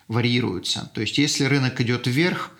варьируются. 0.09 0.91
То 0.95 1.01
есть 1.01 1.19
если 1.19 1.45
рынок 1.45 1.81
идет 1.81 2.07
вверх, 2.07 2.51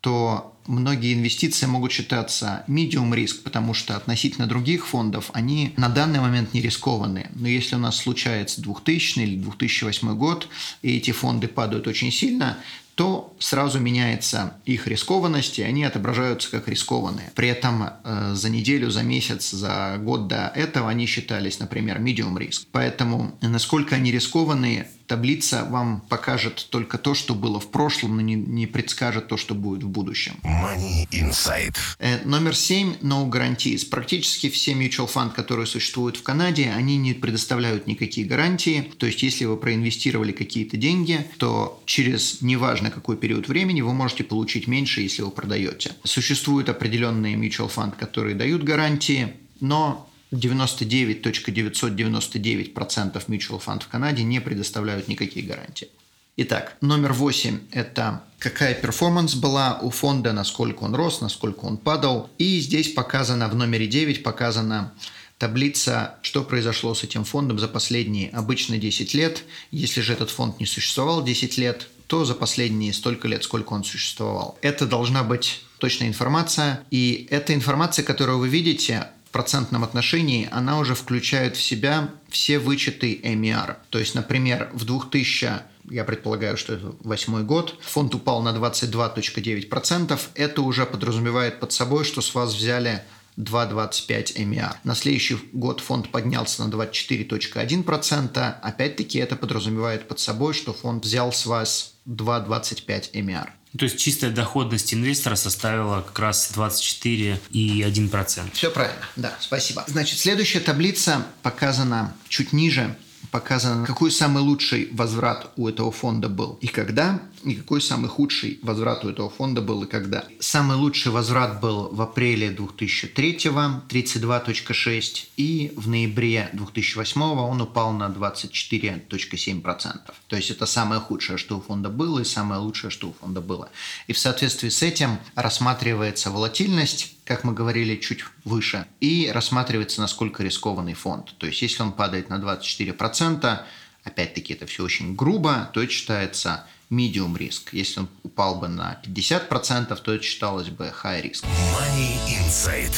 то 0.00 0.56
многие 0.66 1.14
инвестиции 1.14 1.66
могут 1.66 1.92
считаться 1.92 2.64
medium 2.68 3.14
риск, 3.14 3.42
потому 3.42 3.74
что 3.74 3.96
относительно 3.96 4.46
других 4.46 4.86
фондов 4.86 5.30
они 5.34 5.74
на 5.76 5.88
данный 5.88 6.20
момент 6.20 6.54
не 6.54 6.62
рискованные. 6.62 7.30
Но 7.34 7.48
если 7.48 7.74
у 7.74 7.78
нас 7.78 7.96
случается 7.96 8.62
2000 8.62 9.18
или 9.18 9.36
2008 9.36 10.16
год, 10.16 10.48
и 10.82 10.96
эти 10.96 11.10
фонды 11.10 11.48
падают 11.48 11.86
очень 11.86 12.12
сильно, 12.12 12.58
то 12.94 13.34
сразу 13.38 13.80
меняется 13.80 14.54
их 14.64 14.86
рискованность, 14.86 15.58
и 15.58 15.62
они 15.62 15.84
отображаются 15.84 16.50
как 16.50 16.68
рискованные. 16.68 17.32
При 17.34 17.48
этом 17.48 17.90
э, 18.04 18.32
за 18.34 18.50
неделю, 18.50 18.90
за 18.90 19.02
месяц, 19.02 19.50
за 19.50 19.96
год 19.98 20.28
до 20.28 20.52
этого 20.54 20.90
они 20.90 21.06
считались, 21.06 21.58
например, 21.58 21.98
medium 21.98 22.38
риск. 22.38 22.66
Поэтому 22.72 23.34
насколько 23.40 23.96
они 23.96 24.12
рискованные, 24.12 24.88
таблица 25.10 25.66
вам 25.68 26.02
покажет 26.08 26.68
только 26.70 26.96
то, 26.96 27.14
что 27.14 27.34
было 27.34 27.58
в 27.58 27.72
прошлом, 27.72 28.14
но 28.14 28.20
не, 28.20 28.36
не 28.36 28.68
предскажет 28.68 29.26
то, 29.26 29.36
что 29.36 29.56
будет 29.56 29.82
в 29.82 29.88
будущем. 29.88 30.34
Money 30.44 31.08
Insight. 31.10 31.74
Э, 31.98 32.24
номер 32.24 32.54
7– 32.54 32.98
No 33.02 33.28
Guarantees. 33.28 33.88
Практически 33.90 34.48
все 34.48 34.72
mutual 34.74 35.12
fund, 35.12 35.32
которые 35.34 35.66
существуют 35.66 36.16
в 36.16 36.22
Канаде, 36.22 36.70
они 36.70 36.96
не 36.96 37.12
предоставляют 37.12 37.88
никакие 37.88 38.24
гарантии. 38.24 38.92
То 38.98 39.06
есть, 39.06 39.24
если 39.24 39.46
вы 39.46 39.56
проинвестировали 39.56 40.30
какие-то 40.30 40.76
деньги, 40.76 41.26
то 41.38 41.82
через 41.86 42.40
неважно 42.40 42.92
какой 42.92 43.16
период 43.16 43.48
времени 43.48 43.80
вы 43.80 43.92
можете 43.92 44.22
получить 44.22 44.68
меньше, 44.68 45.00
если 45.00 45.22
вы 45.22 45.32
продаете. 45.32 45.90
Существуют 46.04 46.68
определенные 46.68 47.34
mutual 47.34 47.68
fund, 47.68 47.98
которые 47.98 48.36
дают 48.36 48.62
гарантии, 48.62 49.32
но 49.58 50.08
99.999% 50.32 53.26
mutual 53.26 53.60
fund 53.64 53.82
в 53.82 53.88
Канаде 53.88 54.22
не 54.22 54.40
предоставляют 54.40 55.08
никакие 55.08 55.46
гарантии. 55.46 55.88
Итак, 56.36 56.76
номер 56.80 57.12
восемь– 57.12 57.58
это 57.72 58.22
какая 58.38 58.74
перформанс 58.74 59.34
была 59.34 59.78
у 59.82 59.90
фонда, 59.90 60.32
насколько 60.32 60.84
он 60.84 60.94
рос, 60.94 61.20
насколько 61.20 61.66
он 61.66 61.76
падал. 61.76 62.30
И 62.38 62.60
здесь 62.60 62.92
показано, 62.92 63.48
в 63.48 63.54
номере 63.54 63.86
9 63.86 64.22
показана 64.22 64.94
таблица, 65.38 66.14
что 66.22 66.42
произошло 66.42 66.94
с 66.94 67.04
этим 67.04 67.24
фондом 67.24 67.58
за 67.58 67.68
последние 67.68 68.30
обычно 68.30 68.78
10 68.78 69.14
лет. 69.14 69.44
Если 69.70 70.00
же 70.00 70.12
этот 70.12 70.30
фонд 70.30 70.60
не 70.60 70.66
существовал 70.66 71.24
10 71.24 71.58
лет, 71.58 71.88
то 72.06 72.24
за 72.24 72.34
последние 72.34 72.92
столько 72.92 73.28
лет, 73.28 73.44
сколько 73.44 73.72
он 73.72 73.84
существовал. 73.84 74.58
Это 74.62 74.86
должна 74.86 75.22
быть 75.22 75.62
точная 75.78 76.08
информация. 76.08 76.82
И 76.90 77.28
эта 77.30 77.54
информация, 77.54 78.04
которую 78.04 78.38
вы 78.38 78.48
видите, 78.48 79.06
процентном 79.30 79.84
отношении 79.84 80.48
она 80.50 80.78
уже 80.78 80.94
включает 80.94 81.56
в 81.56 81.62
себя 81.62 82.10
все 82.28 82.58
вычеты 82.58 83.20
MER. 83.22 83.76
То 83.90 83.98
есть, 83.98 84.14
например, 84.14 84.70
в 84.72 84.84
2000 84.84 85.62
я 85.90 86.04
предполагаю, 86.04 86.56
что 86.56 86.74
это 86.74 86.94
восьмой 87.00 87.42
год, 87.42 87.76
фонд 87.80 88.14
упал 88.14 88.42
на 88.42 88.50
22.9%, 88.50 90.20
это 90.34 90.62
уже 90.62 90.86
подразумевает 90.86 91.58
под 91.58 91.72
собой, 91.72 92.04
что 92.04 92.20
с 92.20 92.34
вас 92.34 92.54
взяли 92.54 93.02
2,25 93.36 94.36
MER. 94.36 94.74
На 94.84 94.94
следующий 94.94 95.38
год 95.52 95.80
фонд 95.80 96.10
поднялся 96.10 96.64
на 96.64 96.70
24.1%. 96.72 98.54
Опять-таки 98.62 99.18
это 99.18 99.36
подразумевает 99.36 100.08
под 100.08 100.20
собой, 100.20 100.54
что 100.54 100.72
фонд 100.72 101.04
взял 101.04 101.32
с 101.32 101.46
вас 101.46 101.94
2,25 102.06 103.12
MER. 103.12 103.48
То 103.78 103.84
есть 103.84 103.98
чистая 103.98 104.30
доходность 104.32 104.92
инвестора 104.92 105.36
составила 105.36 106.00
как 106.00 106.18
раз 106.18 106.50
24,1%. 106.54 108.50
Все 108.52 108.70
правильно, 108.70 109.04
да, 109.14 109.32
спасибо. 109.38 109.84
Значит, 109.86 110.18
следующая 110.18 110.60
таблица 110.60 111.24
показана 111.42 112.16
чуть 112.28 112.52
ниже 112.52 112.96
показано, 113.30 113.86
какой 113.86 114.10
самый 114.10 114.42
лучший 114.42 114.88
возврат 114.92 115.52
у 115.56 115.68
этого 115.68 115.92
фонда 115.92 116.28
был 116.28 116.58
и 116.60 116.66
когда, 116.66 117.22
и 117.44 117.54
какой 117.54 117.80
самый 117.80 118.08
худший 118.08 118.58
возврат 118.62 119.04
у 119.04 119.08
этого 119.08 119.30
фонда 119.30 119.62
был 119.62 119.84
и 119.84 119.86
когда. 119.86 120.24
Самый 120.40 120.76
лучший 120.76 121.12
возврат 121.12 121.60
был 121.60 121.88
в 121.92 122.02
апреле 122.02 122.50
2003 122.50 123.30
32.6 123.30 125.26
и 125.36 125.72
в 125.76 125.88
ноябре 125.88 126.50
2008 126.52 127.22
он 127.22 127.60
упал 127.60 127.92
на 127.92 128.08
24.7%. 128.08 130.00
То 130.26 130.36
есть 130.36 130.50
это 130.50 130.66
самое 130.66 131.00
худшее, 131.00 131.38
что 131.38 131.58
у 131.58 131.60
фонда 131.60 131.88
было 131.88 132.18
и 132.20 132.24
самое 132.24 132.60
лучшее, 132.60 132.90
что 132.90 133.10
у 133.10 133.12
фонда 133.12 133.40
было. 133.40 133.68
И 134.06 134.12
в 134.12 134.18
соответствии 134.18 134.68
с 134.68 134.82
этим 134.82 135.18
рассматривается 135.34 136.30
волатильность 136.30 137.16
как 137.30 137.44
мы 137.44 137.52
говорили 137.52 137.94
чуть 137.94 138.24
выше, 138.44 138.88
и 139.00 139.30
рассматривается, 139.32 140.00
насколько 140.00 140.42
рискованный 140.42 140.94
фонд. 140.94 141.32
То 141.38 141.46
есть, 141.46 141.62
если 141.62 141.80
он 141.84 141.92
падает 141.92 142.28
на 142.28 142.40
24%, 142.40 143.60
опять-таки 144.02 144.54
это 144.54 144.66
все 144.66 144.82
очень 144.82 145.14
грубо, 145.14 145.70
то 145.72 145.80
это 145.80 145.92
считается 145.92 146.66
medium 146.90 147.38
риск. 147.38 147.72
Если 147.72 148.00
он 148.00 148.08
упал 148.24 148.56
бы 148.56 148.66
на 148.66 149.00
50%, 149.04 149.96
то 150.02 150.12
это 150.12 150.24
считалось 150.24 150.70
бы 150.70 150.92
high 151.04 151.22
risk. 151.22 151.44
Money 151.72 152.18
Insight. 152.26 152.96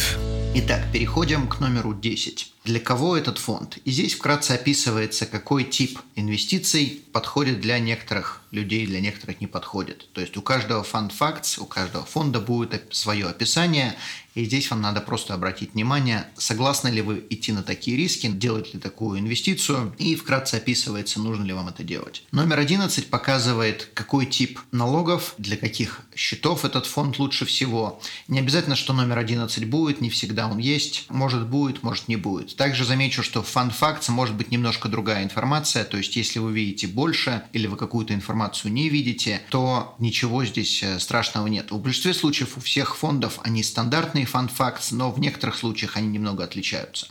Итак, 0.55 0.91
переходим 0.91 1.47
к 1.47 1.61
номеру 1.61 1.93
10. 1.93 2.55
Для 2.65 2.81
кого 2.81 3.19
этот 3.19 3.37
фонд? 3.37 3.77
И 3.85 3.91
здесь 3.91 4.15
вкратце 4.15 4.53
описывается, 4.53 5.27
какой 5.27 5.65
тип 5.65 5.99
инвестиций 6.17 7.03
подходит 7.13 7.61
для 7.61 7.79
некоторых 7.79 8.42
людей, 8.53 8.87
для 8.87 9.01
некоторых 9.01 9.41
не 9.41 9.47
подходит. 9.47 10.09
То 10.13 10.21
есть 10.21 10.37
у 10.37 10.43
каждого 10.43 10.85
фонд 10.85 11.13
facts, 11.19 11.59
у 11.59 11.65
каждого 11.65 12.05
фонда 12.05 12.39
будет 12.39 12.95
свое 12.95 13.27
описание, 13.27 13.97
и 14.35 14.45
здесь 14.45 14.71
вам 14.71 14.81
надо 14.81 15.01
просто 15.01 15.35
обратить 15.35 15.75
внимание, 15.75 16.27
согласны 16.37 16.89
ли 16.89 17.03
вы 17.03 17.25
идти 17.29 17.53
на 17.53 17.63
такие 17.63 17.97
риски, 17.97 18.29
делать 18.29 18.73
ли 18.73 18.81
такую 18.81 19.19
инвестицию, 19.21 19.95
и 19.99 20.15
вкратце 20.15 20.57
описывается, 20.57 21.21
нужно 21.21 21.45
ли 21.45 21.53
вам 21.53 21.69
это 21.69 21.83
делать. 21.83 22.25
Номер 22.33 22.59
11 22.59 23.09
показывает, 23.09 23.91
какой 23.95 24.27
тип 24.27 24.59
налогов, 24.71 25.35
для 25.37 25.57
каких 25.57 26.01
счетов 26.15 26.65
этот 26.65 26.87
фонд 26.87 27.19
лучше 27.19 27.45
всего. 27.45 28.01
Не 28.29 28.39
обязательно, 28.39 28.77
что 28.77 28.93
номер 28.93 29.19
11 29.19 29.67
будет, 29.67 30.01
не 30.01 30.09
всегда 30.09 30.47
он 30.47 30.59
есть, 30.59 31.07
может 31.09 31.47
будет, 31.47 31.83
может 31.83 32.09
не 32.09 32.17
будет. 32.17 32.57
Также 32.57 32.85
замечу, 32.85 33.23
что 33.23 33.43
в 33.43 33.55
Fun 33.55 33.73
Facts 33.79 34.11
может 34.11 34.35
быть 34.35 34.51
немножко 34.51 34.89
другая 34.89 35.25
информация, 35.25 35.85
то 35.85 35.97
есть 35.97 36.17
если 36.17 36.39
вы 36.39 36.53
видите 36.53 36.87
больше 36.87 37.43
или 37.53 37.67
вы 37.67 37.77
какую-то 37.77 38.15
информацию 38.15 38.42
не 38.69 38.89
видите, 38.89 39.43
то 39.51 39.95
ничего 39.99 40.45
здесь 40.45 40.83
э, 40.83 40.99
страшного 40.99 41.47
нет. 41.47 41.71
В 41.71 41.79
большинстве 41.79 42.15
случаев 42.15 42.57
у 42.57 42.61
всех 42.61 42.97
фондов 42.97 43.39
они 43.43 43.63
стандартные, 43.63 44.25
facts, 44.25 44.89
но 44.93 45.11
в 45.11 45.21
некоторых 45.21 45.57
случаях 45.57 45.97
они 45.97 46.09
немного 46.09 46.45
отличаются. 46.45 47.09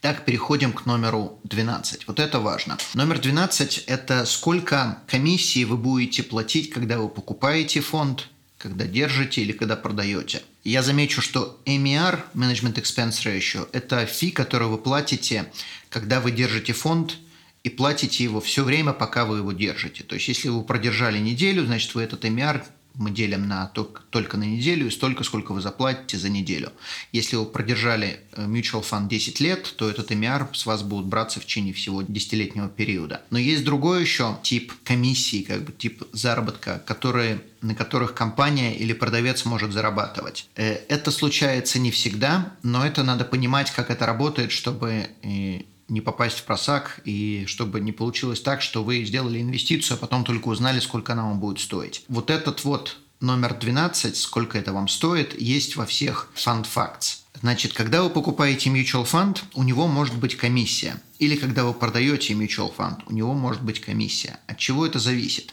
Так, 0.00 0.24
переходим 0.24 0.72
к 0.72 0.84
номеру 0.84 1.38
12. 1.44 2.08
Вот 2.08 2.18
это 2.18 2.40
важно. 2.40 2.76
Номер 2.94 3.20
12– 3.20 3.84
это 3.86 4.26
сколько 4.26 4.98
комиссии 5.06 5.62
вы 5.62 5.76
будете 5.76 6.24
платить, 6.24 6.70
когда 6.70 6.98
вы 6.98 7.08
покупаете 7.08 7.80
фонд, 7.80 8.28
когда 8.58 8.84
держите 8.84 9.42
или 9.42 9.52
когда 9.52 9.76
продаете. 9.76 10.42
Я 10.64 10.82
замечу, 10.82 11.22
что 11.22 11.60
MER, 11.66 12.20
Management 12.34 12.74
Expense 12.82 13.24
Ratio, 13.24 13.68
это 13.72 14.04
фи, 14.06 14.32
которую 14.32 14.72
вы 14.72 14.78
платите, 14.78 15.52
когда 15.88 16.20
вы 16.20 16.32
держите 16.32 16.72
фонд 16.72 17.16
и 17.64 17.70
платите 17.70 18.24
его 18.24 18.40
все 18.40 18.64
время, 18.64 18.92
пока 18.92 19.24
вы 19.24 19.38
его 19.38 19.52
держите. 19.52 20.02
То 20.04 20.14
есть, 20.14 20.28
если 20.28 20.48
вы 20.48 20.64
продержали 20.64 21.18
неделю, 21.18 21.64
значит, 21.64 21.94
вы 21.94 22.02
этот 22.02 22.24
MER 22.24 22.62
мы 22.94 23.10
делим 23.10 23.48
на 23.48 23.66
только 24.10 24.36
на 24.36 24.44
неделю 24.44 24.86
и 24.86 24.90
столько, 24.90 25.24
сколько 25.24 25.52
вы 25.52 25.60
заплатите 25.60 26.18
за 26.18 26.28
неделю. 26.28 26.72
Если 27.12 27.36
вы 27.36 27.46
продержали 27.46 28.20
э, 28.32 28.46
mutual 28.46 28.84
fund 28.88 29.08
10 29.08 29.40
лет, 29.40 29.74
то 29.76 29.88
этот 29.88 30.10
MER 30.10 30.54
с 30.54 30.66
вас 30.66 30.82
будут 30.82 31.06
браться 31.06 31.40
в 31.40 31.44
течение 31.44 31.72
всего 31.72 32.02
десятилетнего 32.02 32.68
периода. 32.68 33.22
Но 33.30 33.38
есть 33.38 33.64
другой 33.64 34.02
еще 34.02 34.38
тип 34.42 34.72
комиссии, 34.84 35.42
как 35.42 35.64
бы 35.64 35.72
тип 35.72 36.02
заработка, 36.12 36.82
которые, 36.86 37.42
на 37.62 37.74
которых 37.74 38.14
компания 38.14 38.76
или 38.76 38.92
продавец 38.92 39.44
может 39.44 39.72
зарабатывать. 39.72 40.46
Э, 40.56 40.74
это 40.88 41.10
случается 41.10 41.78
не 41.78 41.90
всегда, 41.90 42.54
но 42.62 42.84
это 42.84 43.02
надо 43.02 43.24
понимать, 43.24 43.70
как 43.70 43.90
это 43.90 44.06
работает, 44.06 44.52
чтобы 44.52 45.08
э, 45.22 45.62
не 45.88 46.00
попасть 46.00 46.38
в 46.38 46.44
просак 46.44 47.00
и 47.04 47.44
чтобы 47.46 47.80
не 47.80 47.92
получилось 47.92 48.40
так, 48.40 48.62
что 48.62 48.84
вы 48.84 49.04
сделали 49.04 49.40
инвестицию, 49.40 49.96
а 49.96 50.00
потом 50.00 50.24
только 50.24 50.48
узнали, 50.48 50.80
сколько 50.80 51.12
она 51.12 51.24
вам 51.24 51.40
будет 51.40 51.60
стоить. 51.60 52.04
Вот 52.08 52.30
этот 52.30 52.64
вот 52.64 52.98
номер 53.20 53.54
12, 53.54 54.16
сколько 54.16 54.58
это 54.58 54.72
вам 54.72 54.88
стоит, 54.88 55.40
есть 55.40 55.76
во 55.76 55.86
всех 55.86 56.30
Fund 56.34 56.66
Facts. 56.72 57.22
Значит, 57.40 57.72
когда 57.72 58.02
вы 58.02 58.10
покупаете 58.10 58.70
mutual 58.70 59.04
fund, 59.04 59.38
у 59.54 59.64
него 59.64 59.88
может 59.88 60.14
быть 60.16 60.36
комиссия. 60.36 61.00
Или 61.18 61.34
когда 61.34 61.64
вы 61.64 61.74
продаете 61.74 62.34
mutual 62.34 62.72
fund, 62.76 63.00
у 63.06 63.12
него 63.12 63.34
может 63.34 63.62
быть 63.62 63.80
комиссия. 63.80 64.38
От 64.46 64.58
чего 64.58 64.86
это 64.86 65.00
зависит? 65.00 65.52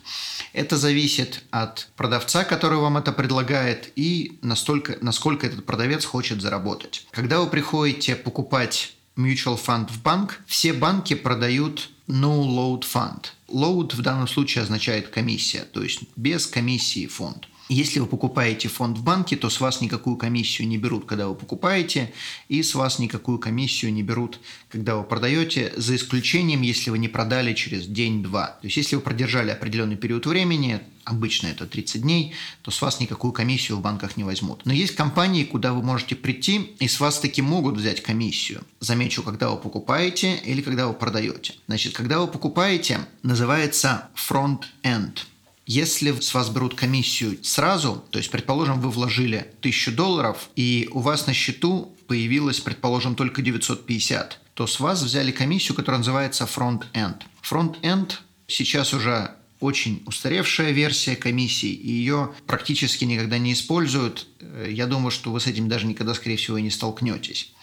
Это 0.53 0.77
зависит 0.77 1.43
от 1.49 1.89
продавца, 1.95 2.43
который 2.43 2.77
вам 2.77 2.97
это 2.97 3.11
предлагает, 3.11 3.91
и 3.95 4.37
настолько, 4.43 4.97
насколько 5.01 5.47
этот 5.47 5.65
продавец 5.65 6.05
хочет 6.05 6.41
заработать. 6.41 7.07
Когда 7.11 7.39
вы 7.39 7.47
приходите 7.47 8.15
покупать 8.15 8.93
mutual 9.15 9.57
fund 9.57 9.91
в 9.91 10.01
банк, 10.01 10.41
все 10.45 10.73
банки 10.73 11.13
продают 11.15 11.89
no 12.07 12.43
load 12.43 12.81
fund. 12.81 13.25
Load 13.47 13.95
в 13.95 14.01
данном 14.01 14.27
случае 14.27 14.63
означает 14.63 15.09
комиссия, 15.09 15.61
то 15.61 15.83
есть 15.83 16.01
без 16.15 16.47
комиссии 16.47 17.07
фонд. 17.07 17.47
Если 17.69 17.99
вы 17.99 18.07
покупаете 18.07 18.67
фонд 18.67 18.97
в 18.97 19.03
банке, 19.03 19.35
то 19.35 19.47
с 19.47 19.59
вас 19.59 19.79
никакую 19.79 20.17
комиссию 20.17 20.67
не 20.67 20.79
берут, 20.79 21.05
когда 21.05 21.27
вы 21.27 21.35
покупаете, 21.35 22.11
и 22.47 22.63
с 22.63 22.73
вас 22.73 22.97
никакую 22.97 23.37
комиссию 23.37 23.93
не 23.93 24.01
берут, 24.01 24.39
когда 24.69 24.95
вы 24.95 25.03
продаете, 25.03 25.71
за 25.77 25.95
исключением, 25.95 26.63
если 26.63 26.89
вы 26.89 26.97
не 26.97 27.07
продали 27.07 27.53
через 27.53 27.85
день-два. 27.85 28.57
То 28.59 28.65
есть, 28.65 28.77
если 28.77 28.95
вы 28.95 29.03
продержали 29.03 29.51
определенный 29.51 29.97
период 29.97 30.25
времени, 30.25 30.81
обычно 31.03 31.45
это 31.45 31.67
30 31.67 32.01
дней, 32.01 32.33
то 32.63 32.71
с 32.71 32.81
вас 32.81 32.99
никакую 32.99 33.33
комиссию 33.33 33.77
в 33.77 33.81
банках 33.81 34.17
не 34.17 34.23
возьмут. 34.23 34.65
Но 34.65 34.73
есть 34.73 34.95
компании, 34.95 35.43
куда 35.43 35.71
вы 35.73 35.83
можете 35.83 36.15
прийти, 36.15 36.71
и 36.79 36.87
с 36.87 36.99
вас 36.99 37.19
таки 37.19 37.43
могут 37.43 37.77
взять 37.77 38.01
комиссию. 38.01 38.63
Замечу, 38.79 39.21
когда 39.21 39.51
вы 39.51 39.57
покупаете 39.57 40.37
или 40.37 40.61
когда 40.61 40.87
вы 40.87 40.95
продаете. 40.95 41.53
Значит, 41.67 41.93
когда 41.93 42.19
вы 42.19 42.27
покупаете, 42.27 43.01
называется 43.21 44.09
front-end– 44.15 45.19
если 45.69 46.19
с 46.19 46.33
вас 46.33 46.49
берут 46.49 46.73
комиссию 46.73 47.37
сразу, 47.43 48.03
то 48.09 48.17
есть, 48.17 48.31
предположим, 48.31 48.81
вы 48.81 48.89
вложили 48.89 49.53
1000 49.59 49.91
долларов, 49.91 50.49
и 50.55 50.89
у 50.91 50.99
вас 50.99 51.27
на 51.27 51.33
счету 51.33 51.95
появилось, 52.07 52.59
предположим, 52.59 53.13
только 53.13 53.43
950, 53.43 54.39
то 54.55 54.65
с 54.65 54.79
вас 54.79 55.03
взяли 55.03 55.31
комиссию, 55.31 55.75
которая 55.75 55.99
называется 55.99 56.45
front-end. 56.45 57.21
Front-end 57.47 58.13
сейчас 58.47 58.95
уже 58.95 59.35
очень 59.59 60.01
устаревшая 60.07 60.71
версия 60.71 61.15
комиссии, 61.15 61.69
и 61.71 61.91
ее 61.91 62.33
практически 62.47 63.05
никогда 63.05 63.37
не 63.37 63.53
используют. 63.53 64.25
Я 64.67 64.87
думаю, 64.87 65.11
что 65.11 65.31
вы 65.31 65.39
с 65.39 65.45
этим 65.45 65.69
даже 65.69 65.85
никогда, 65.85 66.15
скорее 66.15 66.37
всего, 66.37 66.57
и 66.57 66.63
не 66.63 66.71
столкнетесь. 66.71 67.53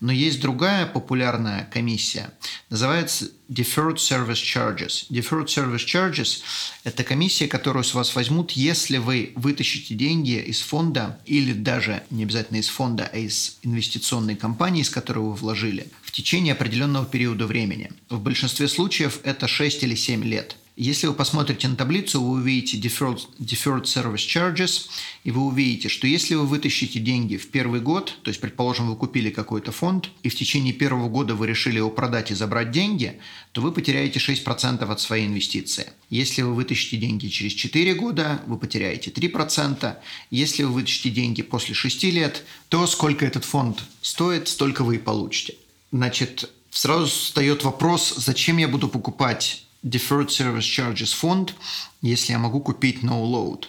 Но 0.00 0.12
есть 0.12 0.40
другая 0.40 0.86
популярная 0.86 1.68
комиссия, 1.72 2.30
называется 2.70 3.30
Deferred 3.48 3.96
Service 3.96 4.34
Charges. 4.34 5.06
Deferred 5.10 5.46
Service 5.46 5.84
Charges– 5.84 6.42
это 6.84 7.02
комиссия, 7.02 7.48
которую 7.48 7.82
с 7.82 7.94
вас 7.94 8.14
возьмут, 8.14 8.52
если 8.52 8.98
вы 8.98 9.32
вытащите 9.34 9.94
деньги 9.94 10.38
из 10.38 10.60
фонда 10.60 11.18
или 11.26 11.52
даже 11.52 12.04
не 12.10 12.22
обязательно 12.22 12.58
из 12.58 12.68
фонда, 12.68 13.10
а 13.12 13.16
из 13.16 13.58
инвестиционной 13.62 14.36
компании, 14.36 14.82
с 14.82 14.90
которой 14.90 15.20
вы 15.20 15.34
вложили, 15.34 15.88
в 16.02 16.12
течение 16.12 16.52
определенного 16.52 17.06
периода 17.06 17.46
времени. 17.46 17.90
В 18.08 18.20
большинстве 18.20 18.68
случаев 18.68 19.20
это 19.24 19.48
6 19.48 19.82
или 19.82 19.94
7 19.94 20.22
лет– 20.24 20.56
если 20.84 21.08
вы 21.08 21.14
посмотрите 21.14 21.66
на 21.66 21.74
таблицу, 21.74 22.22
вы 22.22 22.40
увидите 22.40 22.78
deferred, 22.78 23.20
deferred 23.40 23.82
service 23.82 24.26
charges, 24.26 24.86
и 25.24 25.32
вы 25.32 25.44
увидите, 25.44 25.88
что 25.88 26.06
если 26.06 26.36
вы 26.36 26.46
вытащите 26.46 27.00
деньги 27.00 27.36
в 27.36 27.50
первый 27.50 27.80
год, 27.80 28.16
то 28.22 28.28
есть, 28.28 28.40
предположим, 28.40 28.88
вы 28.88 28.94
купили 28.94 29.30
какой-то 29.30 29.72
фонд, 29.72 30.10
и 30.22 30.28
в 30.28 30.36
течение 30.36 30.72
первого 30.72 31.08
года 31.08 31.34
вы 31.34 31.48
решили 31.48 31.78
его 31.78 31.90
продать 31.90 32.30
и 32.30 32.34
забрать 32.34 32.70
деньги, 32.70 33.18
то 33.50 33.60
вы 33.60 33.72
потеряете 33.72 34.20
6% 34.20 34.84
от 34.84 35.00
своей 35.00 35.26
инвестиции. 35.26 35.88
Если 36.10 36.42
вы 36.42 36.54
вытащите 36.54 36.96
деньги 36.96 37.26
через 37.26 37.54
4 37.54 37.94
года, 37.94 38.40
вы 38.46 38.56
потеряете 38.56 39.10
3%. 39.10 39.96
Если 40.30 40.62
вы 40.62 40.72
вытащите 40.74 41.10
деньги 41.10 41.42
после 41.42 41.74
6 41.74 42.04
лет, 42.04 42.44
то 42.68 42.86
сколько 42.86 43.26
этот 43.26 43.44
фонд 43.44 43.82
стоит, 44.00 44.46
столько 44.46 44.84
вы 44.84 44.96
и 44.96 44.98
получите. 44.98 45.56
Значит, 45.90 46.48
сразу 46.70 47.06
встает 47.06 47.64
вопрос, 47.64 48.14
зачем 48.16 48.58
я 48.58 48.68
буду 48.68 48.88
покупать 48.88 49.64
Deferred 49.84 50.28
Service 50.28 50.60
Charges 50.60 51.14
фонд, 51.14 51.54
если 52.02 52.32
я 52.32 52.38
могу 52.38 52.60
купить 52.60 53.02
No 53.02 53.22
Load. 53.24 53.66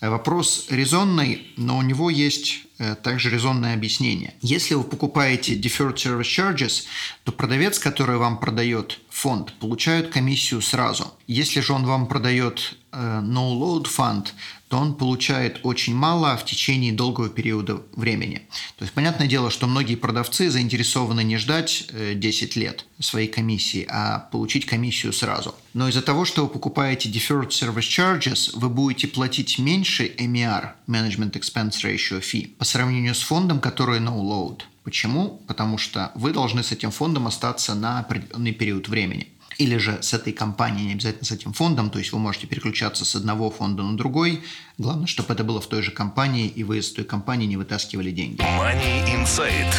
Вопрос 0.00 0.66
резонный, 0.70 1.52
но 1.58 1.76
у 1.76 1.82
него 1.82 2.08
есть 2.08 2.62
э, 2.78 2.94
также 2.94 3.28
резонное 3.28 3.74
объяснение. 3.74 4.32
Если 4.40 4.72
вы 4.72 4.82
покупаете 4.82 5.56
deferred 5.56 5.96
service 5.96 6.22
charges, 6.22 6.84
то 7.24 7.32
продавец, 7.32 7.78
который 7.78 8.16
вам 8.16 8.40
продает 8.40 8.98
фонд, 9.20 9.52
получает 9.60 10.08
комиссию 10.08 10.62
сразу. 10.62 11.12
Если 11.26 11.60
же 11.60 11.74
он 11.74 11.84
вам 11.84 12.06
продает 12.06 12.74
э, 12.92 13.20
no-load 13.22 13.86
фонд, 13.86 14.34
то 14.68 14.78
он 14.78 14.94
получает 14.94 15.60
очень 15.62 15.94
мало 15.94 16.36
в 16.38 16.44
течение 16.46 16.92
долгого 16.92 17.28
периода 17.28 17.82
времени. 17.92 18.42
То 18.78 18.84
есть, 18.84 18.94
понятное 18.94 19.26
дело, 19.26 19.50
что 19.50 19.66
многие 19.66 19.96
продавцы 19.96 20.48
заинтересованы 20.48 21.22
не 21.22 21.36
ждать 21.36 21.90
10 22.14 22.56
э, 22.56 22.60
лет 22.60 22.86
своей 22.98 23.28
комиссии, 23.28 23.86
а 23.90 24.20
получить 24.32 24.64
комиссию 24.64 25.12
сразу. 25.12 25.54
Но 25.74 25.88
из-за 25.88 26.02
того, 26.02 26.24
что 26.24 26.44
вы 26.44 26.48
покупаете 26.48 27.10
Deferred 27.10 27.50
Service 27.50 27.90
Charges, 27.90 28.50
вы 28.54 28.70
будете 28.70 29.06
платить 29.06 29.58
меньше 29.58 30.06
MER, 30.16 30.70
Management 30.88 31.32
Expense 31.32 31.84
Ratio 31.84 32.20
Fee, 32.20 32.48
по 32.56 32.64
сравнению 32.64 33.14
с 33.14 33.20
фондом, 33.20 33.60
который 33.60 34.00
No 34.00 34.22
Load. 34.22 34.62
Почему? 34.84 35.42
Потому 35.46 35.78
что 35.78 36.10
вы 36.14 36.32
должны 36.32 36.62
с 36.62 36.72
этим 36.72 36.90
фондом 36.90 37.26
остаться 37.26 37.74
на 37.74 37.98
определенный 38.00 38.52
период 38.52 38.88
времени 38.88 39.28
или 39.60 39.76
же 39.76 40.02
с 40.02 40.14
этой 40.14 40.32
компанией, 40.32 40.86
не 40.86 40.92
обязательно 40.94 41.24
с 41.26 41.32
этим 41.32 41.52
фондом, 41.52 41.90
то 41.90 41.98
есть 41.98 42.12
вы 42.12 42.18
можете 42.18 42.46
переключаться 42.46 43.04
с 43.04 43.14
одного 43.14 43.50
фонда 43.50 43.82
на 43.82 43.94
другой. 43.94 44.42
Главное, 44.78 45.06
чтобы 45.06 45.34
это 45.34 45.44
было 45.44 45.60
в 45.60 45.66
той 45.66 45.82
же 45.82 45.90
компании, 45.90 46.46
и 46.48 46.64
вы 46.64 46.78
из 46.78 46.90
той 46.90 47.04
компании 47.04 47.46
не 47.46 47.58
вытаскивали 47.58 48.10
деньги. 48.10 48.40
Money 48.40 49.04
Insight. 49.06 49.70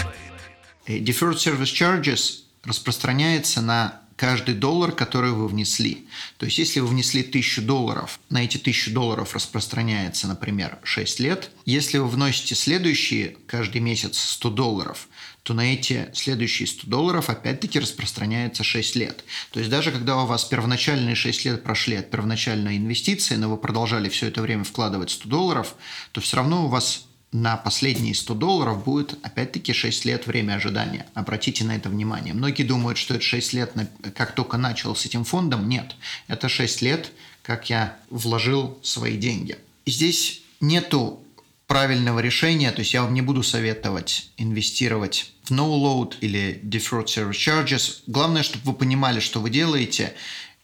Э, 0.86 1.00
deferred 1.00 1.38
Service 1.38 1.64
Charges 1.64 2.44
распространяется 2.64 3.62
на 3.62 4.01
каждый 4.22 4.54
доллар, 4.54 4.92
который 4.92 5.32
вы 5.32 5.48
внесли. 5.48 6.06
То 6.38 6.46
есть, 6.46 6.60
если 6.60 6.80
вы 6.80 6.86
внесли 6.86 7.22
1000 7.22 7.64
долларов, 7.64 8.20
на 8.30 8.44
эти 8.44 8.58
1000 8.58 8.92
долларов 8.92 9.34
распространяется, 9.34 10.28
например, 10.28 10.78
6 10.84 11.20
лет. 11.22 11.50
Если 11.66 11.98
вы 11.98 12.08
вносите 12.08 12.54
следующие 12.54 13.38
каждый 13.48 13.82
месяц 13.82 14.20
100 14.20 14.52
долларов, 14.52 15.08
то 15.42 15.56
на 15.56 15.74
эти 15.74 16.12
следующие 16.14 16.68
100 16.68 16.86
долларов 16.86 17.32
опять-таки 17.32 17.80
распространяется 17.80 18.64
6 18.64 18.96
лет. 18.96 19.24
То 19.54 19.60
есть 19.60 19.72
даже 19.72 19.92
когда 19.92 20.22
у 20.22 20.28
вас 20.28 20.46
первоначальные 20.46 21.16
6 21.16 21.46
лет 21.46 21.64
прошли 21.64 21.96
от 21.96 22.12
первоначальной 22.12 22.78
инвестиции, 22.78 23.38
но 23.38 23.50
вы 23.50 23.58
продолжали 23.58 24.08
все 24.10 24.28
это 24.28 24.44
время 24.44 24.64
вкладывать 24.64 25.10
100 25.10 25.30
долларов, 25.30 25.74
то 26.12 26.22
все 26.22 26.38
равно 26.38 26.66
у 26.66 26.68
вас 26.68 27.08
на 27.32 27.56
последние 27.56 28.14
100 28.14 28.34
долларов 28.36 28.84
будет 28.84 29.18
опять-таки 29.24 29.74
6 29.74 30.06
лет 30.06 30.28
время 30.28 30.56
ожидания. 30.56 31.06
Обратите 31.14 31.64
на 31.64 31.76
это 31.76 31.90
внимание. 31.90 32.34
Многие 32.34 32.64
думают, 32.64 32.98
что 32.98 33.14
это 33.14 33.24
6 33.24 33.54
лет, 33.54 33.74
как 34.16 34.36
только 34.36 34.58
начал 34.58 34.96
с 34.96 35.06
этим 35.06 35.24
фондом. 35.24 35.70
Нет, 35.70 35.96
это 36.28 36.50
6 36.50 36.82
лет, 36.82 37.12
как 37.42 37.70
я 37.70 37.98
вложил 38.10 38.78
свои 38.84 39.18
деньги. 39.18 39.58
здесь 39.86 40.42
нету 40.60 41.22
правильного 41.68 42.20
решения, 42.20 42.70
то 42.72 42.80
есть 42.80 42.94
я 42.94 43.02
вам 43.02 43.14
не 43.14 43.22
буду 43.22 43.44
советовать 43.44 44.30
инвестировать 44.36 45.32
в 45.44 45.52
no-load 45.52 46.16
или 46.20 46.60
deferred 46.64 47.06
service 47.06 47.32
charges. 47.32 48.02
Главное, 48.08 48.44
чтобы 48.44 48.72
вы 48.72 48.74
понимали, 48.74 49.22
что 49.22 49.40
вы 49.40 49.50
делаете, 49.50 50.14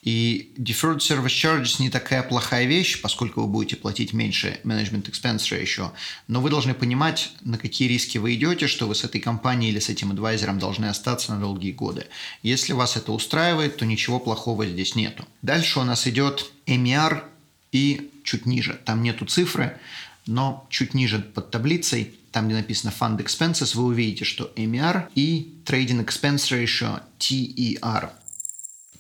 и 0.08 0.54
deferred 0.58 1.00
service 1.00 1.36
charges 1.36 1.82
не 1.82 1.90
такая 1.90 2.24
плохая 2.24 2.66
вещь, 2.66 3.02
поскольку 3.02 3.42
вы 3.42 3.48
будете 3.48 3.76
платить 3.76 4.14
меньше 4.14 4.58
management 4.64 5.12
expense 5.12 5.52
ratio, 5.52 5.92
но 6.30 6.40
вы 6.40 6.50
должны 6.50 6.74
понимать, 6.74 7.32
на 7.42 7.58
какие 7.58 7.90
риски 7.90 8.18
вы 8.18 8.36
идете, 8.36 8.68
что 8.68 8.88
вы 8.88 8.96
с 8.96 9.04
этой 9.04 9.20
компанией 9.20 9.70
или 9.70 9.80
с 9.80 9.90
этим 9.90 10.12
адвайзером 10.12 10.60
должны 10.60 10.86
остаться 10.86 11.34
на 11.34 11.42
долгие 11.42 11.74
годы. 11.74 12.06
Если 12.42 12.72
вас 12.72 12.96
это 12.96 13.12
устраивает, 13.12 13.76
то 13.76 13.86
ничего 13.86 14.22
плохого 14.22 14.66
здесь 14.66 14.96
нету. 14.96 15.26
Дальше 15.42 15.82
у 15.82 15.84
нас 15.84 16.08
идет 16.08 16.54
MER 16.66 17.26
и 17.74 18.10
чуть 18.24 18.46
ниже. 18.46 18.80
Там 18.86 19.04
нету 19.04 19.26
цифры, 19.26 19.78
но 20.26 20.66
чуть 20.70 20.94
ниже 20.94 21.20
под 21.20 21.52
таблицей, 21.52 22.14
там, 22.32 22.46
где 22.46 22.56
написано 22.56 22.94
Fund 22.98 23.18
Expenses, 23.18 23.76
вы 23.76 23.84
увидите, 23.84 24.24
что 24.24 24.54
MER 24.56 25.10
и 25.16 25.54
Trading 25.66 26.06
Expense 26.06 26.64
Ratio 26.64 27.02
TER. 27.20 28.12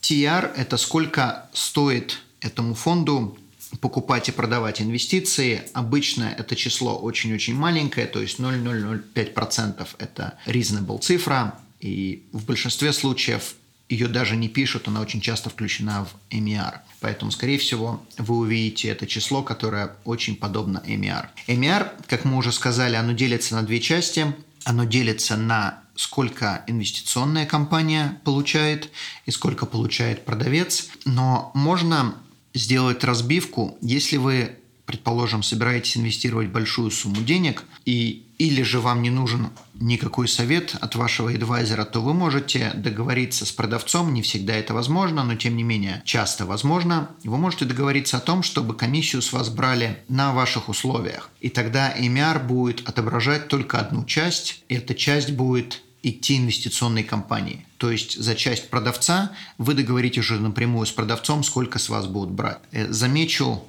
TER– 0.07 0.53
это 0.55 0.77
сколько 0.77 1.49
стоит 1.53 2.19
этому 2.39 2.75
фонду 2.75 3.37
покупать 3.81 4.29
и 4.29 4.31
продавать 4.31 4.81
инвестиции. 4.81 5.63
Обычно 5.73 6.33
это 6.37 6.55
число 6.55 6.97
очень-очень 6.97 7.55
маленькое, 7.55 8.07
то 8.07 8.21
есть 8.21 8.39
0,005% 8.39 9.87
это 9.99 10.37
reasonable 10.45 11.01
цифра, 11.01 11.59
и 11.81 12.23
в 12.31 12.45
большинстве 12.45 12.93
случаев 12.93 13.55
ее 13.89 14.07
даже 14.07 14.35
не 14.35 14.49
пишут, 14.49 14.87
она 14.87 15.01
очень 15.01 15.21
часто 15.21 15.49
включена 15.49 16.05
в 16.05 16.33
MER. 16.33 16.79
Поэтому, 17.01 17.31
скорее 17.31 17.57
всего, 17.57 18.01
вы 18.17 18.37
увидите 18.37 18.89
это 18.89 19.07
число, 19.07 19.43
которое 19.43 19.95
очень 20.05 20.35
подобно 20.35 20.81
MER. 20.85 21.27
MER, 21.47 21.91
как 22.07 22.23
мы 22.25 22.37
уже 22.37 22.51
сказали, 22.51 22.95
оно 22.95 23.13
делится 23.13 23.55
на 23.55 23.63
две 23.63 23.79
части. 23.79 24.33
Оно 24.65 24.83
делится 24.83 25.37
на 25.37 25.81
сколько 25.97 26.63
инвестиционная 26.67 27.45
компания 27.45 28.21
получает 28.23 28.89
и 29.25 29.31
сколько 29.31 29.65
получает 29.65 30.25
продавец. 30.25 30.89
Но 31.05 31.51
можно 31.53 32.15
сделать 32.53 33.03
разбивку, 33.03 33.77
если 33.81 34.17
вы 34.17 34.57
предположим, 34.87 35.43
собираетесь 35.43 35.97
инвестировать 35.97 36.47
большую 36.47 36.91
сумму 36.91 37.21
денег, 37.21 37.65
и 37.85 38.23
или 38.37 38.61
же 38.61 38.79
вам 38.79 39.01
не 39.01 39.09
нужен 39.09 39.49
никакой 39.73 40.27
совет 40.29 40.75
от 40.79 40.95
вашего 40.95 41.29
адвайзера, 41.29 41.83
то 41.83 42.01
вы 42.01 42.13
можете 42.13 42.71
договориться 42.73 43.45
с 43.45 43.51
продавцом, 43.51 44.13
не 44.13 44.21
всегда 44.21 44.53
это 44.53 44.73
возможно, 44.73 45.23
но 45.23 45.35
тем 45.35 45.57
не 45.57 45.63
менее 45.63 46.01
часто 46.05 46.45
возможно. 46.45 47.09
Вы 47.23 47.37
можете 47.37 47.65
договориться 47.65 48.17
о 48.17 48.21
том, 48.21 48.43
чтобы 48.43 48.75
комиссию 48.75 49.21
с 49.21 49.33
вас 49.33 49.49
брали 49.49 50.03
на 50.07 50.33
ваших 50.33 50.69
условиях. 50.69 51.31
И 51.41 51.49
тогда 51.49 51.93
MR 51.97 52.45
будет 52.45 52.87
отображать 52.87 53.49
только 53.49 53.79
одну 53.79 54.05
часть, 54.05 54.63
и 54.69 54.75
эта 54.75 54.95
часть 54.95 55.31
будет 55.31 55.81
идти 56.09 56.37
инвестиционной 56.37 57.03
компании. 57.03 57.65
То 57.77 57.91
есть 57.91 58.17
за 58.17 58.35
часть 58.35 58.69
продавца 58.69 59.31
вы 59.57 59.73
договоритесь 59.73 60.19
уже 60.19 60.39
напрямую 60.39 60.85
с 60.85 60.91
продавцом, 60.91 61.43
сколько 61.43 61.79
с 61.79 61.89
вас 61.89 62.07
будут 62.07 62.31
брать. 62.31 62.59
Э, 62.71 62.91
замечу, 62.91 63.63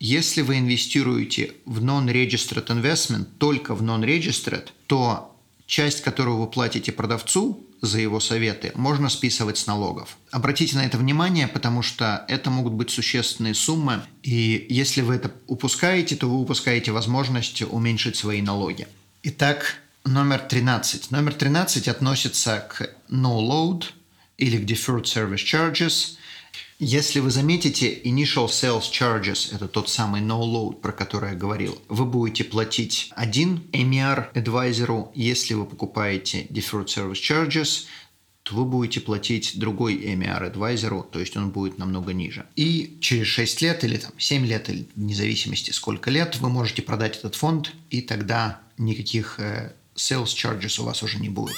если 0.00 0.42
вы 0.42 0.58
инвестируете 0.58 1.52
в 1.64 1.82
non-registered 1.82 2.66
investment, 2.66 3.26
только 3.38 3.74
в 3.74 3.82
non-registered, 3.82 4.68
то 4.86 5.34
часть, 5.66 6.02
которую 6.02 6.38
вы 6.38 6.46
платите 6.46 6.92
продавцу 6.92 7.64
за 7.80 8.00
его 8.00 8.20
советы, 8.20 8.72
можно 8.74 9.08
списывать 9.08 9.58
с 9.58 9.66
налогов. 9.66 10.16
Обратите 10.30 10.76
на 10.76 10.84
это 10.86 10.98
внимание, 10.98 11.48
потому 11.48 11.82
что 11.82 12.24
это 12.28 12.50
могут 12.50 12.72
быть 12.72 12.90
существенные 12.90 13.54
суммы, 13.54 14.02
и 14.22 14.66
если 14.68 15.02
вы 15.02 15.14
это 15.14 15.32
упускаете, 15.46 16.16
то 16.16 16.28
вы 16.28 16.36
упускаете 16.40 16.92
возможность 16.92 17.62
уменьшить 17.62 18.16
свои 18.16 18.42
налоги. 18.42 18.86
Итак, 19.22 19.83
номер 20.04 20.38
13. 20.40 21.10
Номер 21.10 21.34
13 21.34 21.88
относится 21.88 22.66
к 22.70 22.90
no-load 23.08 23.84
или 24.38 24.58
к 24.58 24.64
deferred 24.68 25.04
service 25.04 25.44
charges– 25.44 26.16
если 26.80 27.20
вы 27.20 27.30
заметите, 27.30 27.94
initial 27.94 28.48
sales 28.48 28.90
charges– 28.90 29.48
это 29.54 29.68
тот 29.68 29.88
самый 29.88 30.20
no-load, 30.20 30.80
про 30.80 30.92
который 30.92 31.30
я 31.30 31.36
говорил. 31.36 31.80
Вы 31.88 32.04
будете 32.04 32.42
платить 32.42 33.12
один 33.14 33.62
MER 33.72 34.30
адвайзеру. 34.34 35.12
Если 35.14 35.54
вы 35.54 35.66
покупаете 35.66 36.46
deferred 36.50 36.86
service 36.86 37.20
charges, 37.22 37.84
то 38.42 38.56
вы 38.56 38.64
будете 38.64 39.00
платить 39.00 39.58
другой 39.58 39.96
MER 39.96 40.46
адвайзеру, 40.46 41.08
то 41.10 41.20
есть 41.20 41.36
он 41.36 41.50
будет 41.50 41.78
намного 41.78 42.12
ниже. 42.12 42.44
И 42.56 42.98
через 43.00 43.28
6 43.28 43.62
лет 43.62 43.84
или 43.84 43.96
там 43.96 44.12
7 44.18 44.44
лет, 44.44 44.68
или 44.68 44.88
вне 44.96 45.14
зависимости 45.14 45.70
сколько 45.70 46.10
лет, 46.10 46.36
вы 46.40 46.50
можете 46.50 46.82
продать 46.82 47.16
этот 47.16 47.36
фонд, 47.36 47.72
и 47.88 48.02
тогда 48.02 48.60
никаких 48.76 49.38
э, 49.38 49.72
sales 49.96 50.34
charges 50.34 50.80
у 50.80 50.84
вас 50.84 51.02
уже 51.02 51.18
не 51.18 51.28
будет. 51.28 51.56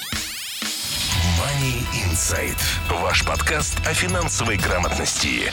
Money 1.38 1.84
Insight. 2.04 2.58
Ваш 2.90 3.24
подкаст 3.24 3.78
о 3.86 3.94
финансовой 3.94 4.56
грамотности. 4.56 5.52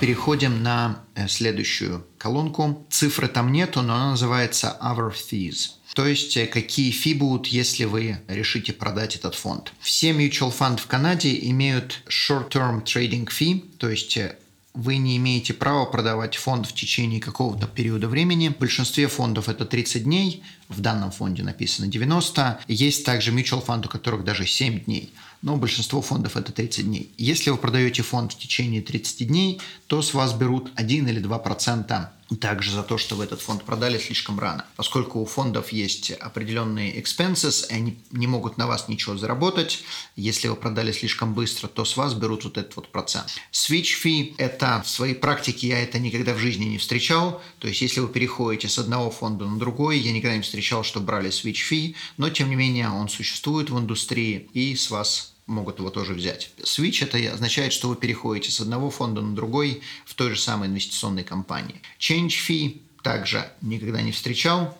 Переходим 0.00 0.62
на 0.62 1.04
э, 1.14 1.28
следующую 1.28 2.06
колонку. 2.16 2.86
Цифры 2.90 3.28
там 3.28 3.52
нету, 3.52 3.82
но 3.82 3.94
она 3.94 4.10
называется 4.10 4.78
Our 4.80 5.12
Fees. 5.12 5.72
То 5.94 6.06
есть, 6.06 6.36
э, 6.36 6.46
какие 6.46 6.90
фи 6.90 7.12
будут, 7.12 7.48
если 7.48 7.84
вы 7.84 8.18
решите 8.28 8.72
продать 8.72 9.16
этот 9.16 9.34
фонд. 9.34 9.72
Все 9.80 10.12
mutual 10.12 10.50
фонды 10.50 10.80
в 10.80 10.86
Канаде 10.86 11.38
имеют 11.50 12.02
short-term 12.08 12.84
trading 12.84 13.26
fee, 13.26 13.76
то 13.76 13.90
есть 13.90 14.16
э, 14.16 14.36
вы 14.74 14.98
не 14.98 15.16
имеете 15.16 15.52
права 15.52 15.84
продавать 15.84 16.36
фонд 16.36 16.66
в 16.66 16.74
течение 16.74 17.20
какого-то 17.20 17.66
периода 17.66 18.08
времени. 18.08 18.48
В 18.48 18.58
большинстве 18.58 19.08
фондов 19.08 19.48
это 19.48 19.64
30 19.64 20.04
дней, 20.04 20.42
в 20.68 20.80
данном 20.80 21.10
фонде 21.10 21.42
написано 21.42 21.88
90. 21.88 22.60
Есть 22.68 23.04
также 23.04 23.32
mutual 23.32 23.64
фонд, 23.64 23.86
у 23.86 23.88
которых 23.88 24.24
даже 24.24 24.46
7 24.46 24.84
дней, 24.84 25.12
но 25.42 25.56
большинство 25.56 26.00
фондов 26.02 26.36
это 26.36 26.52
30 26.52 26.84
дней. 26.84 27.12
Если 27.18 27.50
вы 27.50 27.56
продаете 27.56 28.02
фонд 28.02 28.32
в 28.32 28.38
течение 28.38 28.80
30 28.80 29.26
дней, 29.26 29.60
то 29.88 30.02
с 30.02 30.14
вас 30.14 30.32
берут 30.34 30.70
1 30.76 31.08
или 31.08 31.18
2 31.18 31.38
процента 31.40 32.12
также 32.36 32.70
за 32.70 32.82
то, 32.82 32.98
что 32.98 33.16
вы 33.16 33.24
этот 33.24 33.40
фонд 33.40 33.64
продали 33.64 33.98
слишком 33.98 34.38
рано. 34.38 34.64
Поскольку 34.76 35.20
у 35.20 35.24
фондов 35.24 35.72
есть 35.72 36.12
определенные 36.12 37.00
expenses, 37.00 37.66
и 37.70 37.74
они 37.74 37.98
не 38.10 38.26
могут 38.26 38.56
на 38.56 38.66
вас 38.66 38.88
ничего 38.88 39.16
заработать, 39.16 39.82
если 40.16 40.48
вы 40.48 40.56
продали 40.56 40.92
слишком 40.92 41.34
быстро, 41.34 41.68
то 41.68 41.84
с 41.84 41.96
вас 41.96 42.14
берут 42.14 42.44
вот 42.44 42.58
этот 42.58 42.76
вот 42.76 42.92
процент. 42.92 43.26
Switch 43.52 44.00
fee– 44.02 44.34
это 44.38 44.82
в 44.84 44.88
своей 44.88 45.14
практике 45.14 45.68
я 45.68 45.82
это 45.82 45.98
никогда 45.98 46.34
в 46.34 46.38
жизни 46.38 46.64
не 46.64 46.78
встречал. 46.78 47.42
То 47.58 47.68
есть, 47.68 47.80
если 47.80 48.00
вы 48.00 48.08
переходите 48.08 48.68
с 48.68 48.78
одного 48.78 49.10
фонда 49.10 49.46
на 49.46 49.58
другой, 49.58 49.98
я 49.98 50.12
никогда 50.12 50.36
не 50.36 50.42
встречал, 50.42 50.84
что 50.84 51.00
брали 51.00 51.30
switch 51.30 51.68
fee, 51.70 51.94
но 52.16 52.30
тем 52.30 52.50
не 52.50 52.56
менее 52.56 52.90
он 52.90 53.08
существует 53.08 53.70
в 53.70 53.78
индустрии 53.78 54.48
и 54.52 54.76
с 54.76 54.90
вас 54.90 55.34
могут 55.50 55.78
его 55.78 55.90
тоже 55.90 56.14
взять. 56.14 56.52
Switch 56.58 57.04
это 57.04 57.18
означает, 57.32 57.72
что 57.72 57.88
вы 57.88 57.96
переходите 57.96 58.50
с 58.50 58.60
одного 58.60 58.90
фонда 58.90 59.20
на 59.20 59.34
другой 59.34 59.82
в 60.06 60.14
той 60.14 60.34
же 60.34 60.40
самой 60.40 60.68
инвестиционной 60.68 61.24
компании. 61.24 61.82
Change 61.98 62.32
fee 62.48 62.80
также 63.02 63.50
никогда 63.60 64.00
не 64.00 64.12
встречал. 64.12 64.78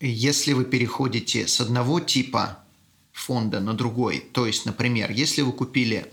Если 0.00 0.52
вы 0.52 0.64
переходите 0.64 1.46
с 1.46 1.60
одного 1.60 2.00
типа 2.00 2.58
фонда 3.12 3.60
на 3.60 3.74
другой, 3.74 4.20
то 4.32 4.46
есть, 4.46 4.66
например, 4.66 5.10
если 5.10 5.42
вы 5.42 5.52
купили 5.52 6.12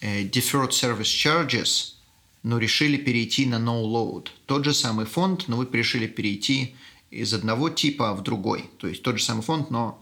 э, 0.00 0.22
Deferred 0.24 0.70
Service 0.70 1.02
Charges, 1.02 1.94
но 2.42 2.58
решили 2.58 2.96
перейти 2.96 3.46
на 3.46 3.56
No 3.56 3.82
Load, 3.82 4.28
тот 4.46 4.64
же 4.64 4.72
самый 4.72 5.06
фонд, 5.06 5.48
но 5.48 5.56
вы 5.56 5.68
решили 5.72 6.06
перейти 6.06 6.76
из 7.10 7.34
одного 7.34 7.70
типа 7.70 8.14
в 8.14 8.22
другой, 8.22 8.70
то 8.78 8.86
есть 8.86 9.02
тот 9.02 9.18
же 9.18 9.24
самый 9.24 9.42
фонд, 9.42 9.70
но 9.70 10.00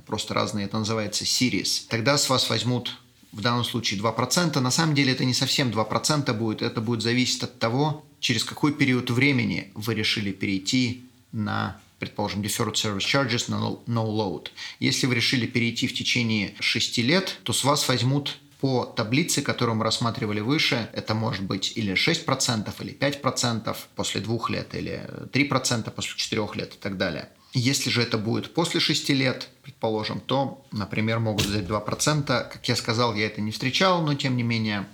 просто 0.00 0.34
разные, 0.34 0.66
это 0.66 0.78
называется 0.78 1.24
series, 1.24 1.86
тогда 1.88 2.18
с 2.18 2.28
вас 2.28 2.48
возьмут 2.50 2.98
в 3.32 3.40
данном 3.40 3.64
случае 3.64 4.00
2%. 4.00 4.58
На 4.60 4.70
самом 4.70 4.94
деле 4.94 5.12
это 5.12 5.24
не 5.24 5.34
совсем 5.34 5.70
2% 5.70 6.32
будет, 6.32 6.62
это 6.62 6.80
будет 6.80 7.02
зависеть 7.02 7.42
от 7.42 7.58
того, 7.58 8.04
через 8.20 8.44
какой 8.44 8.72
период 8.72 9.10
времени 9.10 9.70
вы 9.74 9.94
решили 9.94 10.32
перейти 10.32 11.04
на 11.32 11.80
предположим, 11.98 12.42
deferred 12.42 12.74
service 12.74 12.98
charges 12.98 13.50
на 13.50 13.56
no 13.56 14.06
load. 14.06 14.48
Если 14.80 15.06
вы 15.06 15.14
решили 15.14 15.46
перейти 15.46 15.86
в 15.86 15.94
течение 15.94 16.54
6 16.60 16.98
лет, 16.98 17.38
то 17.42 17.52
с 17.52 17.64
вас 17.64 17.88
возьмут 17.88 18.38
по 18.60 18.84
таблице, 18.84 19.42
которую 19.42 19.76
мы 19.76 19.84
рассматривали 19.84 20.40
выше, 20.40 20.88
это 20.92 21.14
может 21.14 21.42
быть 21.42 21.72
или 21.76 21.94
6%, 21.94 22.72
или 22.80 22.94
5% 22.94 23.76
после 23.94 24.20
двух 24.20 24.50
лет, 24.50 24.74
или 24.74 25.08
3% 25.32 25.90
после 25.90 26.16
4 26.16 26.48
лет 26.54 26.74
и 26.74 26.78
так 26.78 26.96
далее. 26.96 27.28
Если 27.58 27.88
же 27.88 28.02
это 28.02 28.18
будет 28.18 28.52
после 28.52 28.80
6 28.80 29.08
лет, 29.10 29.48
предположим, 29.62 30.20
то, 30.20 30.62
например, 30.72 31.20
могут 31.20 31.46
взять 31.46 31.64
2%. 31.64 32.26
Как 32.26 32.68
я 32.68 32.76
сказал, 32.76 33.14
я 33.14 33.24
это 33.24 33.40
не 33.40 33.50
встречал, 33.50 34.02
но 34.02 34.12
тем 34.12 34.36
не 34.36 34.42
менее 34.42 34.86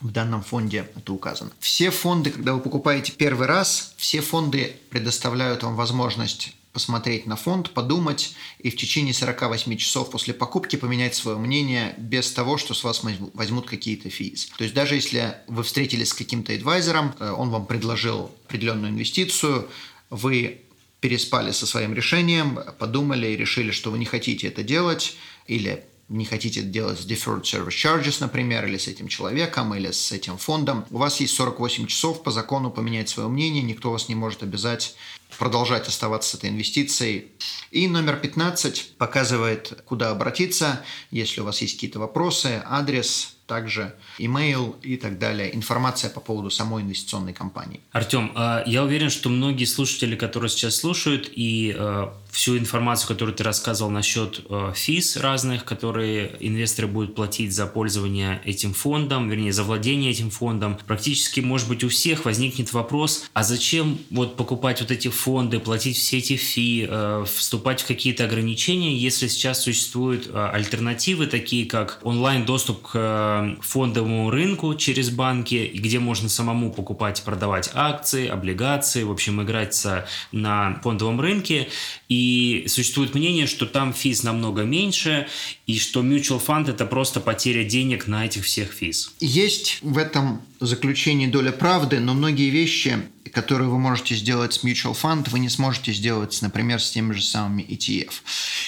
в 0.00 0.10
данном 0.10 0.42
фонде 0.42 0.90
это 0.96 1.12
указано. 1.12 1.50
Все 1.60 1.90
фонды, 1.90 2.30
когда 2.30 2.54
вы 2.54 2.60
покупаете 2.60 3.12
первый 3.12 3.46
раз, 3.46 3.92
все 3.98 4.22
фонды 4.22 4.76
предоставляют 4.88 5.62
вам 5.62 5.76
возможность 5.76 6.56
посмотреть 6.72 7.26
на 7.26 7.36
фонд, 7.36 7.72
подумать 7.72 8.34
и 8.58 8.70
в 8.70 8.76
течение 8.78 9.12
48 9.12 9.76
часов 9.76 10.10
после 10.10 10.32
покупки 10.32 10.76
поменять 10.76 11.14
свое 11.14 11.36
мнение 11.36 11.94
без 11.98 12.32
того, 12.32 12.56
что 12.56 12.72
с 12.72 12.82
вас 12.82 13.02
возьмут 13.34 13.66
какие-то 13.66 14.08
физ. 14.08 14.46
То 14.56 14.64
есть 14.64 14.74
даже 14.74 14.94
если 14.94 15.34
вы 15.48 15.64
встретились 15.64 16.08
с 16.08 16.14
каким-то 16.14 16.54
адвайзером, 16.54 17.14
э, 17.18 17.30
он 17.30 17.50
вам 17.50 17.66
предложил 17.66 18.30
определенную 18.46 18.90
инвестицию, 18.90 19.68
вы 20.08 20.62
переспали 21.02 21.50
со 21.50 21.66
своим 21.66 21.92
решением, 21.92 22.60
подумали 22.78 23.26
и 23.26 23.36
решили, 23.36 23.72
что 23.72 23.90
вы 23.90 23.98
не 23.98 24.06
хотите 24.06 24.46
это 24.46 24.62
делать, 24.62 25.16
или 25.48 25.84
не 26.08 26.24
хотите 26.24 26.62
делать 26.62 27.00
с 27.00 27.06
deferred 27.06 27.42
service 27.42 27.70
charges, 27.70 28.18
например, 28.20 28.66
или 28.66 28.76
с 28.76 28.86
этим 28.86 29.08
человеком, 29.08 29.74
или 29.74 29.90
с 29.90 30.12
этим 30.12 30.38
фондом, 30.38 30.84
у 30.90 30.98
вас 30.98 31.20
есть 31.20 31.34
48 31.34 31.86
часов 31.86 32.22
по 32.22 32.30
закону 32.30 32.70
поменять 32.70 33.08
свое 33.08 33.28
мнение, 33.28 33.62
никто 33.62 33.90
вас 33.90 34.08
не 34.08 34.14
может 34.14 34.44
обязать 34.44 34.94
продолжать 35.38 35.88
оставаться 35.88 36.30
с 36.30 36.34
этой 36.34 36.50
инвестицией. 36.50 37.32
И 37.72 37.88
номер 37.88 38.16
15 38.16 38.94
показывает, 38.96 39.82
куда 39.84 40.10
обратиться, 40.10 40.84
если 41.10 41.40
у 41.40 41.44
вас 41.44 41.60
есть 41.62 41.74
какие-то 41.74 41.98
вопросы, 41.98 42.62
адрес, 42.64 43.34
также 43.52 43.92
email 44.18 44.80
и 44.80 44.96
так 44.96 45.18
далее, 45.18 45.54
информация 45.54 46.08
по 46.08 46.20
поводу 46.20 46.48
самой 46.48 46.82
инвестиционной 46.82 47.34
компании. 47.34 47.80
Артем, 47.92 48.32
а, 48.34 48.62
я 48.64 48.82
уверен, 48.82 49.10
что 49.10 49.28
многие 49.28 49.66
слушатели, 49.66 50.16
которые 50.16 50.48
сейчас 50.48 50.76
слушают, 50.76 51.28
и 51.30 51.76
а, 51.78 52.14
всю 52.32 52.56
информацию, 52.56 53.08
которую 53.08 53.34
ты 53.36 53.44
рассказывал 53.44 53.90
насчет 53.90 54.40
а, 54.48 54.72
физ 54.72 55.18
разных, 55.18 55.64
которые 55.64 56.34
инвесторы 56.40 56.88
будут 56.88 57.14
платить 57.14 57.54
за 57.54 57.66
пользование 57.66 58.40
этим 58.46 58.72
фондом, 58.72 59.28
вернее, 59.28 59.52
за 59.52 59.64
владение 59.64 60.10
этим 60.10 60.30
фондом, 60.30 60.78
практически, 60.86 61.40
может 61.40 61.68
быть, 61.68 61.84
у 61.84 61.90
всех 61.90 62.24
возникнет 62.24 62.72
вопрос, 62.72 63.26
а 63.34 63.42
зачем 63.42 63.98
вот 64.10 64.36
покупать 64.36 64.80
вот 64.80 64.90
эти 64.90 65.08
фонды, 65.08 65.60
платить 65.60 65.98
все 65.98 66.18
эти 66.18 66.36
фи, 66.36 66.88
вступать 67.26 67.82
в 67.82 67.86
какие-то 67.86 68.24
ограничения, 68.24 68.96
если 68.96 69.28
сейчас 69.28 69.62
существуют 69.62 70.30
альтернативы, 70.34 71.26
такие 71.26 71.66
как 71.66 72.00
онлайн-доступ 72.02 72.92
к 72.92 73.56
фондовому 73.60 74.30
рынку 74.30 74.74
через 74.74 75.10
банки, 75.10 75.70
где 75.74 75.98
можно 75.98 76.30
самому 76.30 76.72
покупать 76.72 77.20
и 77.20 77.24
продавать 77.24 77.70
акции, 77.74 78.26
облигации, 78.26 79.02
в 79.02 79.10
общем, 79.10 79.42
играться 79.42 80.06
на 80.32 80.80
фондовом 80.82 81.20
рынке. 81.20 81.68
И 82.08 82.21
существует 82.68 83.14
мнение, 83.14 83.46
что 83.46 83.66
там 83.66 83.92
физ 83.92 84.22
намного 84.22 84.62
меньше, 84.62 85.28
и 85.66 85.78
что 85.78 86.02
mutual 86.02 86.42
fund 86.44 86.70
это 86.70 86.86
просто 86.86 87.20
потеря 87.20 87.64
денег 87.64 88.06
на 88.06 88.26
этих 88.26 88.44
всех 88.44 88.72
физ. 88.72 89.12
Есть 89.20 89.78
в 89.82 89.98
этом 89.98 90.42
заключении 90.60 91.26
доля 91.26 91.52
правды, 91.52 92.00
но 92.00 92.14
многие 92.14 92.50
вещи, 92.50 92.98
которые 93.32 93.68
вы 93.68 93.78
можете 93.78 94.14
сделать 94.14 94.52
с 94.54 94.64
mutual 94.64 94.96
fund, 95.00 95.30
вы 95.30 95.38
не 95.38 95.48
сможете 95.48 95.92
сделать, 95.92 96.38
например, 96.42 96.80
с 96.80 96.90
теми 96.90 97.12
же 97.12 97.22
самыми 97.22 97.62
ETF. 97.62 98.12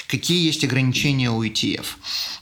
Какие 0.07 0.45
есть 0.47 0.64
ограничения 0.64 1.31
у 1.31 1.43
ETF? 1.43 1.87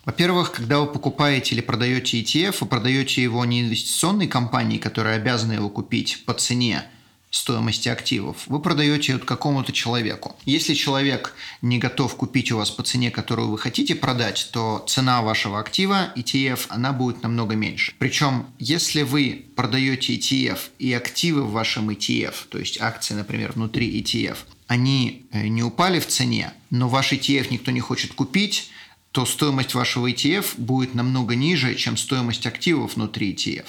Во-первых, 0.04 0.52
когда 0.52 0.80
вы 0.80 0.86
покупаете 0.86 1.54
или 1.54 1.62
продаете 1.62 2.20
ETF, 2.20 2.56
вы 2.60 2.66
продаете 2.66 3.22
его 3.22 3.44
не 3.44 3.62
инвестиционной 3.62 4.28
компании, 4.28 4.78
которая 4.78 5.16
обязана 5.16 5.52
его 5.52 5.68
купить 5.68 6.24
по 6.24 6.34
цене, 6.34 6.84
стоимости 7.32 7.88
активов, 7.88 8.44
вы 8.46 8.60
продаете 8.60 9.14
это 9.14 9.24
какому-то 9.24 9.72
человеку. 9.72 10.36
Если 10.44 10.74
человек 10.74 11.34
не 11.62 11.78
готов 11.78 12.14
купить 12.14 12.52
у 12.52 12.58
вас 12.58 12.70
по 12.70 12.82
цене, 12.82 13.10
которую 13.10 13.48
вы 13.48 13.58
хотите 13.58 13.94
продать, 13.94 14.50
то 14.52 14.84
цена 14.86 15.22
вашего 15.22 15.58
актива, 15.58 16.12
ETF, 16.14 16.66
она 16.68 16.92
будет 16.92 17.22
намного 17.22 17.56
меньше. 17.56 17.94
Причем, 17.98 18.46
если 18.58 19.02
вы 19.02 19.46
продаете 19.56 20.14
ETF 20.14 20.58
и 20.78 20.92
активы 20.92 21.42
в 21.44 21.52
вашем 21.52 21.88
ETF, 21.88 22.34
то 22.50 22.58
есть 22.58 22.78
акции, 22.80 23.14
например, 23.14 23.52
внутри 23.52 23.98
ETF, 23.98 24.36
они 24.66 25.26
э, 25.32 25.48
не 25.48 25.62
упали 25.62 26.00
в 26.00 26.06
цене, 26.06 26.52
но 26.68 26.86
ваш 26.86 27.14
ETF 27.14 27.46
никто 27.50 27.70
не 27.70 27.80
хочет 27.80 28.12
купить, 28.12 28.70
то 29.10 29.24
стоимость 29.24 29.72
вашего 29.72 30.10
ETF 30.10 30.58
будет 30.58 30.94
намного 30.94 31.34
ниже, 31.34 31.74
чем 31.76 31.96
стоимость 31.96 32.46
активов 32.46 32.96
внутри 32.96 33.32
ETF. 33.32 33.66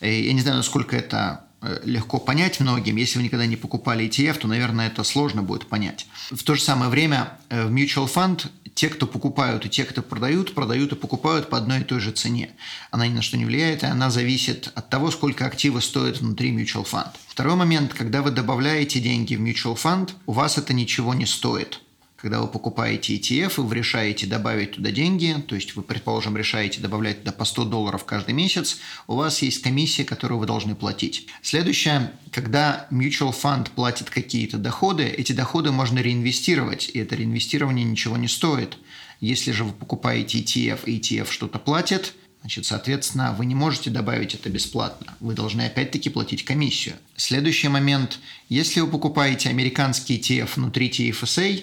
Э, 0.00 0.20
я 0.20 0.32
не 0.34 0.42
знаю, 0.42 0.58
насколько 0.58 0.94
это 0.94 1.46
легко 1.84 2.18
понять 2.18 2.60
многим. 2.60 2.96
Если 2.96 3.18
вы 3.18 3.24
никогда 3.24 3.46
не 3.46 3.56
покупали 3.56 4.06
ETF, 4.06 4.38
то, 4.38 4.48
наверное, 4.48 4.88
это 4.88 5.04
сложно 5.04 5.42
будет 5.42 5.66
понять. 5.66 6.06
В 6.30 6.42
то 6.42 6.54
же 6.54 6.62
самое 6.62 6.90
время 6.90 7.38
э, 7.48 7.66
в 7.66 7.72
mutual 7.72 8.12
fund 8.12 8.46
те, 8.74 8.88
кто 8.88 9.06
покупают 9.06 9.66
и 9.66 9.68
те, 9.68 9.84
кто 9.84 10.02
продают, 10.02 10.54
продают 10.54 10.92
и 10.92 10.96
покупают 10.96 11.50
по 11.50 11.58
одной 11.58 11.80
и 11.80 11.84
той 11.84 12.00
же 12.00 12.10
цене. 12.10 12.50
Она 12.90 13.06
ни 13.06 13.12
на 13.12 13.22
что 13.22 13.36
не 13.36 13.44
влияет, 13.44 13.82
и 13.82 13.86
она 13.86 14.10
зависит 14.10 14.72
от 14.74 14.88
того, 14.88 15.10
сколько 15.10 15.46
активы 15.46 15.80
стоят 15.80 16.18
внутри 16.18 16.50
mutual 16.52 16.86
fund. 16.90 17.10
Второй 17.28 17.54
момент, 17.54 17.94
когда 17.94 18.22
вы 18.22 18.30
добавляете 18.30 19.00
деньги 19.00 19.36
в 19.36 19.42
mutual 19.42 19.76
fund, 19.76 20.10
у 20.26 20.32
вас 20.32 20.58
это 20.58 20.72
ничего 20.72 21.14
не 21.14 21.26
стоит– 21.26 21.80
когда 22.22 22.40
вы 22.40 22.46
покупаете 22.46 23.16
ETF, 23.16 23.60
вы 23.60 23.74
решаете 23.74 24.28
добавить 24.28 24.76
туда 24.76 24.92
деньги, 24.92 25.34
то 25.48 25.56
есть 25.56 25.74
вы, 25.74 25.82
предположим, 25.82 26.36
решаете 26.36 26.80
добавлять 26.80 27.18
туда 27.18 27.32
по 27.32 27.44
100 27.44 27.64
долларов 27.64 28.04
каждый 28.04 28.32
месяц, 28.32 28.78
у 29.08 29.16
вас 29.16 29.42
есть 29.42 29.60
комиссия, 29.60 30.04
которую 30.04 30.38
вы 30.38 30.46
должны 30.46 30.76
платить. 30.76 31.26
Следующее, 31.42 32.12
когда 32.30 32.86
mutual 32.92 33.34
fund 33.34 33.70
платит 33.74 34.08
какие-то 34.08 34.58
доходы, 34.58 35.02
эти 35.02 35.32
доходы 35.32 35.72
можно 35.72 35.98
реинвестировать, 35.98 36.90
и 36.94 37.00
это 37.00 37.16
реинвестирование 37.16 37.84
ничего 37.84 38.16
не 38.16 38.28
стоит. 38.28 38.78
Если 39.18 39.50
же 39.50 39.64
вы 39.64 39.72
покупаете 39.72 40.38
ETF, 40.38 40.84
и 40.86 41.00
ETF 41.00 41.28
что-то 41.28 41.58
платит, 41.58 42.14
Значит, 42.42 42.66
соответственно, 42.66 43.36
вы 43.38 43.46
не 43.46 43.54
можете 43.54 43.88
добавить 43.88 44.34
это 44.34 44.50
бесплатно. 44.50 45.14
Вы 45.20 45.34
должны 45.34 45.62
опять-таки 45.62 46.10
платить 46.10 46.44
комиссию. 46.44 46.96
Следующий 47.14 47.68
момент. 47.68 48.18
Если 48.48 48.80
вы 48.80 48.88
покупаете 48.88 49.48
американский 49.48 50.18
ETF 50.18 50.50
внутри 50.56 50.90
TFSA, 50.90 51.62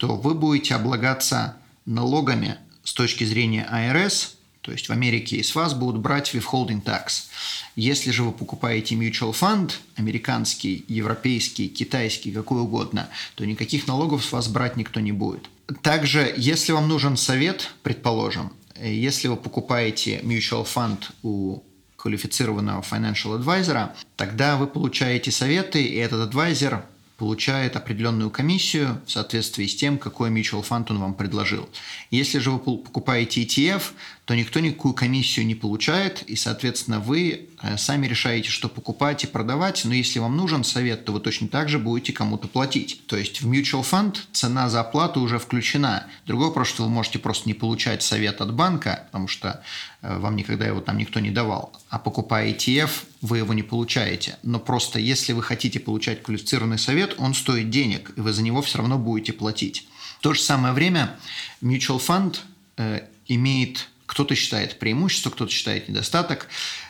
то 0.00 0.16
вы 0.16 0.34
будете 0.34 0.74
облагаться 0.74 1.56
налогами 1.84 2.56
с 2.82 2.94
точки 2.94 3.24
зрения 3.24 3.64
АРС, 3.64 4.36
то 4.62 4.72
есть 4.72 4.88
в 4.88 4.92
Америке 4.92 5.36
и 5.36 5.42
с 5.42 5.54
вас 5.54 5.74
будут 5.74 6.00
брать 6.00 6.34
withholding 6.34 6.82
tax. 6.82 7.28
Если 7.76 8.10
же 8.10 8.22
вы 8.22 8.32
покупаете 8.32 8.94
mutual 8.94 9.32
fund, 9.38 9.72
американский, 9.96 10.86
европейский, 10.88 11.68
китайский, 11.68 12.32
какой 12.32 12.62
угодно, 12.62 13.10
то 13.34 13.44
никаких 13.44 13.86
налогов 13.86 14.24
с 14.24 14.32
вас 14.32 14.48
брать 14.48 14.78
никто 14.78 15.00
не 15.00 15.12
будет. 15.12 15.50
Также, 15.82 16.32
если 16.34 16.72
вам 16.72 16.88
нужен 16.88 17.18
совет, 17.18 17.74
предположим, 17.82 18.54
если 18.82 19.28
вы 19.28 19.36
покупаете 19.36 20.20
mutual 20.20 20.66
fund 20.66 20.98
у 21.22 21.62
квалифицированного 21.96 22.80
financial 22.80 23.38
advisor, 23.38 23.90
тогда 24.16 24.56
вы 24.56 24.66
получаете 24.66 25.30
советы, 25.30 25.82
и 25.84 25.96
этот 25.96 26.22
адвайзер 26.22 26.86
получает 27.20 27.76
определенную 27.76 28.30
комиссию 28.30 29.02
в 29.04 29.10
соответствии 29.10 29.66
с 29.66 29.76
тем, 29.76 29.98
какой 29.98 30.30
mutual 30.30 30.62
фонд 30.62 30.90
он 30.90 31.00
вам 31.00 31.12
предложил. 31.12 31.68
Если 32.10 32.38
же 32.38 32.50
вы 32.50 32.58
покупаете 32.58 33.42
ETF, 33.42 33.82
то 34.30 34.36
никто 34.36 34.60
никакую 34.60 34.94
комиссию 34.94 35.44
не 35.44 35.56
получает, 35.56 36.22
и, 36.22 36.36
соответственно, 36.36 37.00
вы 37.00 37.48
э, 37.62 37.76
сами 37.76 38.06
решаете, 38.06 38.48
что 38.48 38.68
покупать 38.68 39.24
и 39.24 39.26
продавать, 39.26 39.84
но 39.84 39.92
если 39.92 40.20
вам 40.20 40.36
нужен 40.36 40.62
совет, 40.62 41.04
то 41.04 41.10
вы 41.10 41.18
точно 41.18 41.48
так 41.48 41.68
же 41.68 41.80
будете 41.80 42.12
кому-то 42.12 42.46
платить. 42.46 43.04
То 43.08 43.16
есть 43.16 43.42
в 43.42 43.50
mutual 43.50 43.82
фонд 43.82 44.28
цена 44.30 44.68
за 44.68 44.82
оплату 44.82 45.20
уже 45.20 45.40
включена. 45.40 46.06
Другой 46.26 46.46
вопрос, 46.46 46.68
что 46.68 46.84
вы 46.84 46.90
можете 46.90 47.18
просто 47.18 47.48
не 47.48 47.54
получать 47.54 48.04
совет 48.04 48.40
от 48.40 48.54
банка, 48.54 49.02
потому 49.06 49.26
что 49.26 49.64
э, 50.00 50.16
вам 50.16 50.36
никогда 50.36 50.64
его 50.64 50.80
там 50.80 50.96
никто 50.96 51.18
не 51.18 51.32
давал. 51.32 51.72
А 51.88 51.98
покупая 51.98 52.52
ETF, 52.52 52.90
вы 53.22 53.38
его 53.38 53.52
не 53.52 53.64
получаете. 53.64 54.38
Но 54.44 54.60
просто 54.60 55.00
если 55.00 55.32
вы 55.32 55.42
хотите 55.42 55.80
получать 55.80 56.22
квалифицированный 56.22 56.78
совет, 56.78 57.16
он 57.18 57.34
стоит 57.34 57.68
денег, 57.68 58.12
и 58.16 58.20
вы 58.20 58.32
за 58.32 58.42
него 58.42 58.62
все 58.62 58.78
равно 58.78 58.96
будете 58.96 59.32
платить. 59.32 59.88
В 60.20 60.22
то 60.22 60.34
же 60.34 60.40
самое 60.40 60.72
время 60.72 61.18
mutual 61.60 61.98
фонд 61.98 62.42
э, 62.76 63.00
имеет 63.26 63.88
кто-то 64.10 64.34
считает 64.34 64.80
преимущество, 64.80 65.30
кто-то 65.30 65.52
считает 65.52 65.88
недостаток. 65.88 66.48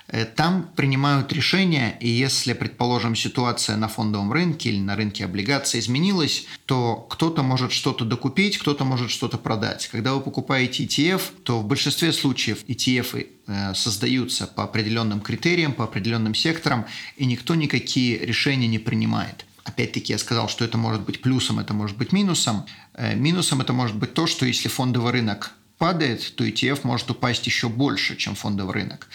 Э, 0.09 0.24
там 0.24 0.70
принимают 0.74 1.30
решения, 1.35 1.98
и 2.00 2.09
если, 2.09 2.54
предположим, 2.54 3.14
ситуация 3.14 3.76
на 3.76 3.88
фондовом 3.88 4.33
рынке 4.33 4.70
или 4.70 4.78
на 4.78 4.96
рынке 4.96 5.26
облигаций 5.26 5.80
изменилась, 5.80 6.46
то 6.64 7.06
кто-то 7.11 7.42
может 7.42 7.72
что-то 7.72 8.06
докупить, 8.06 8.56
кто-то 8.56 8.85
может 8.85 9.11
что-то 9.11 9.37
продать. 9.37 9.87
Когда 9.88 10.14
вы 10.14 10.22
покупаете 10.22 10.85
ETF, 10.85 11.20
то 11.42 11.61
в 11.61 11.66
большинстве 11.66 12.14
случаев 12.14 12.64
ETF 12.66 13.26
э, 13.46 13.74
создаются 13.74 14.46
по 14.46 14.64
определенным 14.64 15.20
критериям, 15.20 15.74
по 15.74 15.85
определенным 15.85 16.35
секторам, 16.35 16.87
и 17.18 17.26
никто 17.26 17.54
никакие 17.54 18.18
решения 18.18 18.66
не 18.66 18.78
принимает. 18.78 19.44
Опять-таки 19.64 20.14
я 20.14 20.18
сказал, 20.18 20.48
что 20.48 20.64
это 20.64 20.78
может 20.78 21.02
быть 21.02 21.20
плюсом, 21.20 21.59
это 21.59 21.74
может 21.74 21.98
быть 21.98 22.12
минусом. 22.12 22.64
Э, 22.94 23.14
минусом 23.14 23.61
это 23.61 23.74
может 23.74 23.96
быть 23.96 24.14
то, 24.14 24.26
что 24.26 24.46
если 24.46 24.70
фондовый 24.70 25.12
рынок 25.12 25.52
падает, 25.81 26.35
то 26.37 26.45
ETF 26.47 26.81
может 26.85 27.11
упасть 27.11 27.47
еще 27.47 27.71
больше, 27.71 28.14
чем 28.14 28.35
фондовый 28.35 28.75
рынок. 28.75 29.09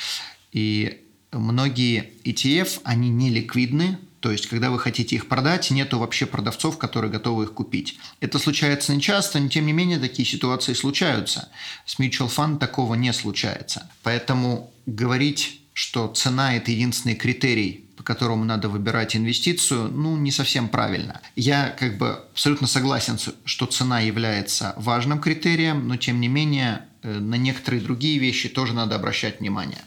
И 0.51 1.01
многие 1.31 2.11
ETF, 2.23 2.81
они 2.83 3.09
не 3.09 3.29
ликвидны, 3.29 3.99
то 4.19 4.31
есть, 4.31 4.47
когда 4.47 4.71
вы 4.71 4.79
хотите 4.79 5.15
их 5.15 5.27
продать, 5.27 5.69
нету 5.69 5.99
вообще 5.99 6.25
продавцов, 6.25 6.79
которые 6.79 7.11
готовы 7.11 7.43
их 7.43 7.53
купить. 7.53 7.99
Это 8.19 8.39
случается 8.39 8.95
нечасто, 8.95 9.39
но 9.39 9.49
тем 9.49 9.67
не 9.67 9.73
менее 9.73 9.99
такие 9.99 10.27
ситуации 10.27 10.73
случаются. 10.73 11.49
С 11.85 11.99
mutual 11.99 12.35
fund 12.35 12.57
такого 12.57 12.95
не 12.95 13.13
случается. 13.13 13.87
Поэтому 14.01 14.73
говорить, 14.87 15.61
что 15.73 16.07
цена– 16.07 16.55
это 16.57 16.71
единственный 16.71 17.13
критерий 17.13 17.84
по 17.95 18.03
которому 18.03 18.43
надо 18.43 18.69
выбирать 18.69 19.15
инвестицию, 19.15 19.89
ну, 19.91 20.17
не 20.17 20.31
совсем 20.31 20.67
правильно. 20.67 21.21
Я 21.35 21.69
как 21.69 21.97
бы 21.97 22.09
абсолютно 22.31 22.67
согласен, 22.67 23.17
что 23.45 23.65
цена 23.65 23.99
является 23.99 24.73
важным 24.77 25.19
критерием, 25.19 25.87
но 25.87 25.97
тем 25.97 26.19
не 26.19 26.27
менее 26.27 26.81
э, 27.01 27.11
на 27.11 27.35
некоторые 27.35 27.81
другие 27.81 28.19
вещи 28.19 28.49
тоже 28.49 28.73
надо 28.73 28.95
обращать 28.95 29.39
внимание. 29.39 29.81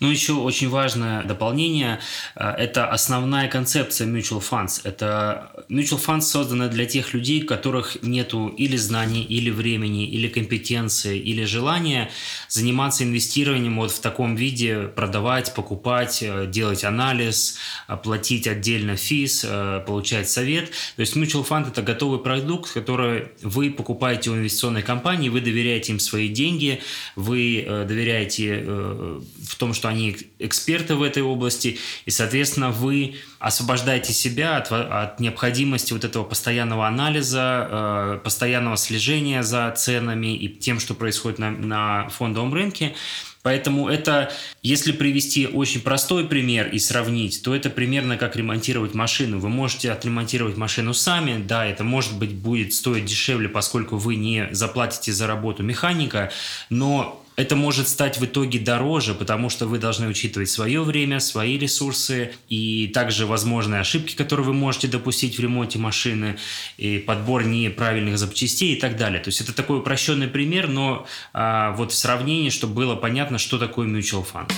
Ну, 0.00 0.10
еще 0.10 0.34
очень 0.34 0.68
важное 0.68 1.24
дополнение 1.24 1.98
э,– 2.36 2.48
это 2.58 2.86
основная 2.88 3.48
концепция 3.48 4.06
mutual 4.06 4.40
funds. 4.40 4.80
Это 4.84 5.50
mutual 5.68 6.00
funds 6.00 6.20
созданы 6.20 6.68
для 6.68 6.86
тех 6.86 7.14
людей, 7.14 7.42
у 7.42 7.46
которых 7.46 8.00
нету 8.02 8.46
или 8.46 8.76
знаний, 8.76 9.24
или 9.24 9.50
времени, 9.50 10.06
или 10.06 10.28
компетенции, 10.28 11.18
или 11.18 11.44
желания 11.44 12.10
заниматься 12.48 13.02
инвестированием 13.02 13.76
вот 13.76 13.90
в 13.90 13.98
таком 13.98 14.36
виде, 14.36 14.82
продавать, 14.82 15.52
покупать, 15.54 16.22
э, 16.22 16.46
делать 16.46 16.84
анализ, 16.84 17.56
платить 18.04 18.46
отдельно 18.46 18.94
физ, 18.94 19.44
э, 19.44 19.82
получать 19.84 20.30
совет. 20.30 20.70
То 20.94 21.00
есть 21.00 21.16
mutual 21.16 21.44
fund– 21.44 21.68
это 21.70 21.82
готовый 21.82 22.20
продукт, 22.20 22.72
который 22.72 23.28
вы 23.42 23.70
покупаете 23.70 24.30
у 24.30 24.36
инвестиционной 24.36 24.82
компании, 24.82 25.28
вы 25.28 25.40
доверяете 25.40 25.90
им 25.90 25.98
свои 25.98 26.28
деньги, 26.28 26.80
вы 27.16 27.64
доверяете 27.66 28.62
в 28.62 29.56
том, 29.58 29.74
что 29.74 29.87
они 29.88 30.16
эксперты 30.38 30.94
в 30.94 31.02
этой 31.02 31.22
области, 31.22 31.78
и, 32.04 32.10
соответственно, 32.10 32.70
вы 32.70 33.16
освобождаете 33.38 34.12
себя 34.12 34.56
от, 34.56 34.70
от 34.70 35.20
необходимости 35.20 35.92
вот 35.92 36.04
этого 36.04 36.24
постоянного 36.24 36.86
анализа, 36.86 37.68
э, 37.70 38.20
постоянного 38.22 38.76
слежения 38.76 39.42
за 39.42 39.70
ценами 39.72 40.36
и 40.36 40.48
тем, 40.48 40.80
что 40.80 40.94
происходит 40.94 41.38
на, 41.38 41.50
на 41.50 42.08
фондовом 42.08 42.54
рынке. 42.54 42.94
Поэтому 43.42 43.88
это, 43.88 44.30
если 44.62 44.92
привести 44.92 45.46
очень 45.46 45.80
простой 45.80 46.26
пример 46.26 46.68
и 46.68 46.78
сравнить, 46.78 47.42
то 47.42 47.54
это 47.54 47.70
примерно 47.70 48.16
как 48.16 48.36
ремонтировать 48.36 48.94
машину. 48.94 49.38
Вы 49.38 49.48
можете 49.48 49.92
отремонтировать 49.92 50.56
машину 50.56 50.92
сами, 50.92 51.42
да, 51.42 51.64
это 51.64 51.84
может 51.84 52.18
быть 52.18 52.34
будет 52.34 52.74
стоить 52.74 53.06
дешевле, 53.06 53.48
поскольку 53.48 53.96
вы 53.96 54.16
не 54.16 54.48
заплатите 54.50 55.12
за 55.12 55.26
работу 55.26 55.62
механика, 55.62 56.30
но 56.68 57.24
это 57.38 57.54
может 57.54 57.88
стать 57.88 58.18
в 58.18 58.24
итоге 58.24 58.58
дороже, 58.58 59.14
потому 59.14 59.48
что 59.48 59.66
вы 59.66 59.78
должны 59.78 60.08
учитывать 60.08 60.50
свое 60.50 60.82
время, 60.82 61.20
свои 61.20 61.56
ресурсы 61.56 62.32
и 62.48 62.88
также 62.88 63.26
возможные 63.26 63.80
ошибки, 63.80 64.16
которые 64.16 64.44
вы 64.44 64.54
можете 64.54 64.88
допустить 64.88 65.38
в 65.38 65.40
ремонте 65.40 65.78
машины, 65.78 66.36
и 66.78 66.98
подбор 66.98 67.44
неправильных 67.44 68.18
запчастей 68.18 68.74
и 68.74 68.80
так 68.80 68.96
далее. 68.96 69.20
То 69.20 69.28
есть 69.28 69.40
это 69.40 69.54
такой 69.54 69.78
упрощенный 69.78 70.26
пример, 70.26 70.66
но 70.66 71.06
а, 71.32 71.70
вот 71.76 71.92
в 71.92 71.94
сравнении, 71.94 72.50
чтобы 72.50 72.74
было 72.74 72.96
понятно, 72.96 73.38
что 73.38 73.56
такое 73.56 73.86
mutual 73.86 74.26
fund. 74.26 74.52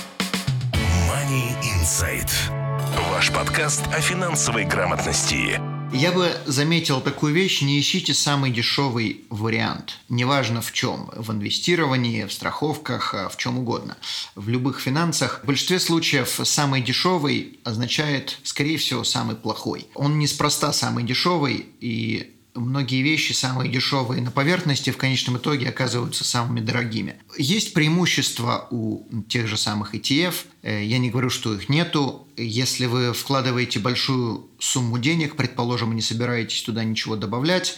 Money 1.07 1.53
Insight. 1.61 2.31
Ваш 3.11 3.29
подкаст 3.29 3.83
о 3.93 4.01
финансовой 4.01 4.65
грамотности. 4.65 5.61
Я 5.93 6.13
бы 6.13 6.31
заметил 6.45 7.01
такую 7.01 7.33
вещь, 7.33 7.61
не 7.61 7.79
ищите 7.79 8.13
самый 8.13 8.49
дешевый 8.51 9.25
вариант. 9.29 9.99
Неважно 10.07 10.61
в 10.61 10.71
чем, 10.71 11.09
в 11.15 11.31
инвестировании, 11.31 12.23
в 12.23 12.31
страховках, 12.31 13.13
в 13.31 13.37
чем 13.37 13.59
угодно. 13.59 13.97
В 14.35 14.47
любых 14.47 14.79
финансах. 14.79 15.41
В 15.43 15.47
большинстве 15.47 15.79
случаев 15.79 16.39
самый 16.43 16.81
дешевый 16.81 17.59
означает, 17.65 18.39
скорее 18.43 18.77
всего, 18.77 19.03
самый 19.03 19.35
плохой. 19.35 19.87
Он 19.93 20.17
неспроста 20.17 20.71
самый 20.71 21.03
дешевый, 21.03 21.67
и 21.81 22.35
многие 22.55 23.01
вещи, 23.01 23.33
самые 23.33 23.71
дешевые 23.71 24.21
на 24.21 24.31
поверхности, 24.31 24.89
в 24.89 24.97
конечном 24.97 25.37
итоге 25.37 25.69
оказываются 25.69 26.23
самыми 26.23 26.59
дорогими. 26.59 27.15
Есть 27.37 27.73
преимущества 27.73 28.67
у 28.71 29.05
тех 29.29 29.47
же 29.47 29.57
самых 29.57 29.95
ETF. 29.95 30.33
Э, 30.61 30.83
я 30.83 30.97
не 30.97 31.09
говорю, 31.09 31.29
что 31.29 31.53
их 31.53 31.69
нету. 31.69 32.27
Если 32.37 32.85
вы 32.85 33.13
вкладываете 33.13 33.79
большую 33.79 34.49
сумму 34.59 34.97
денег, 34.97 35.35
предположим, 35.35 35.91
и 35.91 35.95
не 35.95 36.01
собираетесь 36.01 36.61
туда 36.63 36.83
ничего 36.83 37.15
добавлять, 37.15 37.77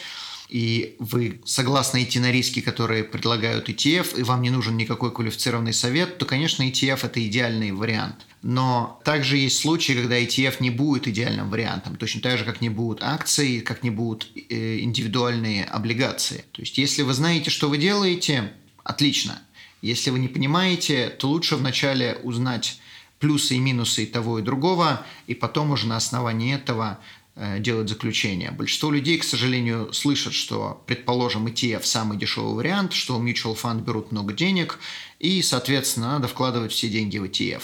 и 0.54 0.96
вы 1.00 1.42
согласны 1.46 2.04
идти 2.04 2.20
на 2.20 2.32
риски, 2.32 2.62
которые 2.62 3.04
предлагают 3.04 3.70
ETF, 3.70 4.20
и 4.20 4.22
вам 4.22 4.44
не 4.44 4.52
нужен 4.52 4.78
никакой 4.78 5.12
квалифицированный 5.12 5.74
совет, 5.74 6.20
то, 6.20 6.28
конечно, 6.28 6.62
ETF– 6.62 7.00
это 7.08 7.28
идеальный 7.28 7.72
вариант. 7.72 8.28
Но 8.44 9.02
также 9.04 9.38
есть 9.38 9.58
случаи, 9.58 9.94
когда 9.94 10.20
ETF 10.20 10.58
не 10.60 10.70
будет 10.70 11.08
идеальным 11.08 11.50
вариантом, 11.50 11.96
точно 11.96 12.22
так 12.22 12.38
же, 12.38 12.46
как 12.46 12.62
не 12.62 12.70
будут 12.70 13.02
акции, 13.02 13.62
как 13.62 13.82
не 13.82 13.90
будут 13.90 14.28
э, 14.36 14.82
индивидуальные 14.82 15.66
облигации. 15.66 16.46
То 16.52 16.62
есть, 16.62 16.78
если 16.78 17.02
вы 17.02 17.14
знаете, 17.14 17.50
что 17.50 17.68
вы 17.68 17.80
делаете, 17.80 18.54
отлично. 18.84 19.42
Если 19.82 20.12
вы 20.12 20.20
не 20.20 20.28
понимаете, 20.28 21.10
то 21.10 21.30
лучше 21.30 21.56
вначале 21.56 22.20
узнать 22.22 22.80
плюсы 23.18 23.56
и 23.56 23.60
минусы 23.60 24.04
и 24.04 24.06
того 24.06 24.38
и 24.38 24.44
другого, 24.44 25.04
и 25.26 25.34
потом 25.34 25.72
уже 25.72 25.88
на 25.88 25.98
основании 25.98 26.54
этого 26.54 27.00
делать 27.60 27.90
заключение. 27.90 28.52
Большинство 28.52 28.92
людей, 28.92 29.18
к 29.18 29.24
сожалению, 29.24 29.92
слышат, 29.92 30.34
что, 30.34 30.84
предположим, 30.86 31.48
ETF 31.48 31.84
самый 31.84 32.18
дешевый 32.18 32.54
вариант, 32.54 32.94
что 32.94 33.20
mutual 33.20 33.58
fund 33.60 33.82
берут 33.84 34.12
много 34.12 34.34
денег, 34.34 34.80
и, 35.20 35.42
соответственно, 35.42 36.14
надо 36.14 36.28
вкладывать 36.28 36.72
все 36.72 36.90
деньги 36.90 37.18
в 37.18 37.24
ETF. 37.24 37.64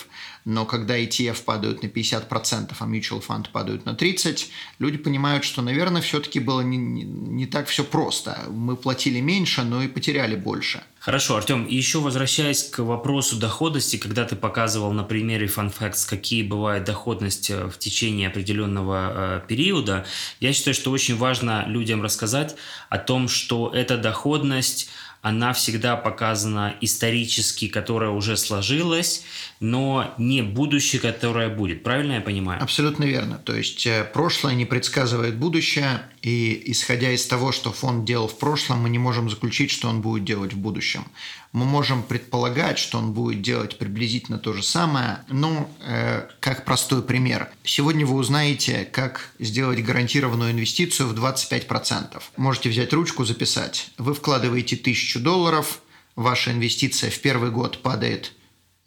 Но 0.49 0.65
когда 0.65 0.97
ETF 0.97 1.43
падают 1.43 1.83
на 1.83 1.88
50%, 1.88 2.73
а 2.79 2.85
mutual 2.88 3.23
fund 3.23 3.51
падают 3.51 3.85
на 3.85 3.91
30%, 3.91 4.47
люди 4.79 4.97
понимают, 4.97 5.43
что, 5.43 5.62
наверное, 5.62 6.01
все-таки 6.01 6.39
было 6.39 6.62
не, 6.62 6.75
не, 6.75 7.03
не 7.03 7.45
так 7.45 7.67
все 7.67 7.83
просто. 7.83 8.45
Мы 8.49 8.75
платили 8.75 9.19
меньше, 9.19 9.62
но 9.62 9.83
и 9.83 9.88
потеряли 9.88 10.35
больше. 10.35 10.81
Хорошо, 10.97 11.35
Артем, 11.35 11.65
и 11.65 11.75
еще 11.75 11.99
возвращаясь 11.99 12.63
к 12.63 12.79
вопросу 12.79 13.38
доходности, 13.38 13.97
когда 13.97 14.25
ты 14.25 14.35
показывал 14.35 14.91
на 14.91 15.03
примере 15.03 15.45
FunFacts, 15.45 16.09
какие 16.09 16.41
бывает 16.41 16.83
доходность 16.83 17.51
э, 17.51 17.67
в 17.67 17.77
течение 17.77 18.27
определенного 18.27 19.41
э, 19.43 19.47
периода, 19.47 20.07
я 20.39 20.51
считаю, 20.51 20.73
что 20.73 20.89
очень 20.89 21.15
важно 21.15 21.63
людям 21.67 22.01
рассказать 22.01 22.55
о 22.89 22.97
том, 22.97 23.27
что 23.27 23.71
эта 23.71 23.97
доходность 23.97 24.89
она 25.21 25.51
всегда 25.51 25.97
показана 25.97 26.75
исторически, 26.81 27.67
которая 27.67 28.09
уже 28.09 28.38
сложилась, 28.38 29.23
но 29.60 30.13
не 30.17 30.41
будущее, 30.41 31.02
которое 31.02 31.50
будет. 31.50 31.84
Правильно 31.84 32.13
я 32.13 32.22
понимаю? 32.22 32.63
Абсолютно 32.63 33.04
верно. 33.04 33.38
То 33.39 33.54
есть 33.54 33.86
э, 33.86 34.10
прошлое 34.13 34.56
не 34.56 34.65
предсказывает 34.65 35.36
будущее, 35.36 36.02
И 36.22 36.63
исходя 36.72 37.12
из 37.12 37.26
того, 37.26 37.52
что 37.52 37.72
фонд 37.72 38.06
делал 38.06 38.28
в 38.28 38.38
прошлом, 38.38 38.84
мы 38.84 38.89
не 38.89 39.00
можем 39.00 39.30
заключить, 39.30 39.72
что 39.72 39.89
он 39.89 40.02
будет 40.02 40.24
делать 40.24 40.54
в 40.54 40.58
будущем. 40.58 41.06
Мы 41.52 41.65
можем 41.65 42.04
предполагать, 42.04 42.78
что 42.78 42.98
он 43.00 43.12
будет 43.12 43.41
делать 43.41 43.78
приблизительно 43.78 44.38
то 44.38 44.54
же 44.54 44.63
самое, 44.63 45.19
но 45.30 45.69
э, 45.86 46.28
как 46.39 46.63
простой 46.63 47.02
пример. 47.02 47.50
Сегодня 47.63 48.06
вы 48.06 48.15
узнаете, 48.15 48.88
как 48.91 49.32
сделать 49.39 49.84
гарантированную 49.84 50.52
инвестицию 50.52 51.10
в 51.10 51.13
25%. 51.13 52.21
Можете 52.38 52.69
взять 52.69 52.94
ручку, 52.94 53.25
записать. 53.25 53.92
Вы 53.98 54.13
вкладываете 54.13 54.77
1000 54.77 55.19
долларов, 55.19 55.81
ваша 56.15 56.52
инвестиция 56.52 57.10
в 57.10 57.19
первый 57.19 57.52
год 57.52 57.81
падает 57.81 58.33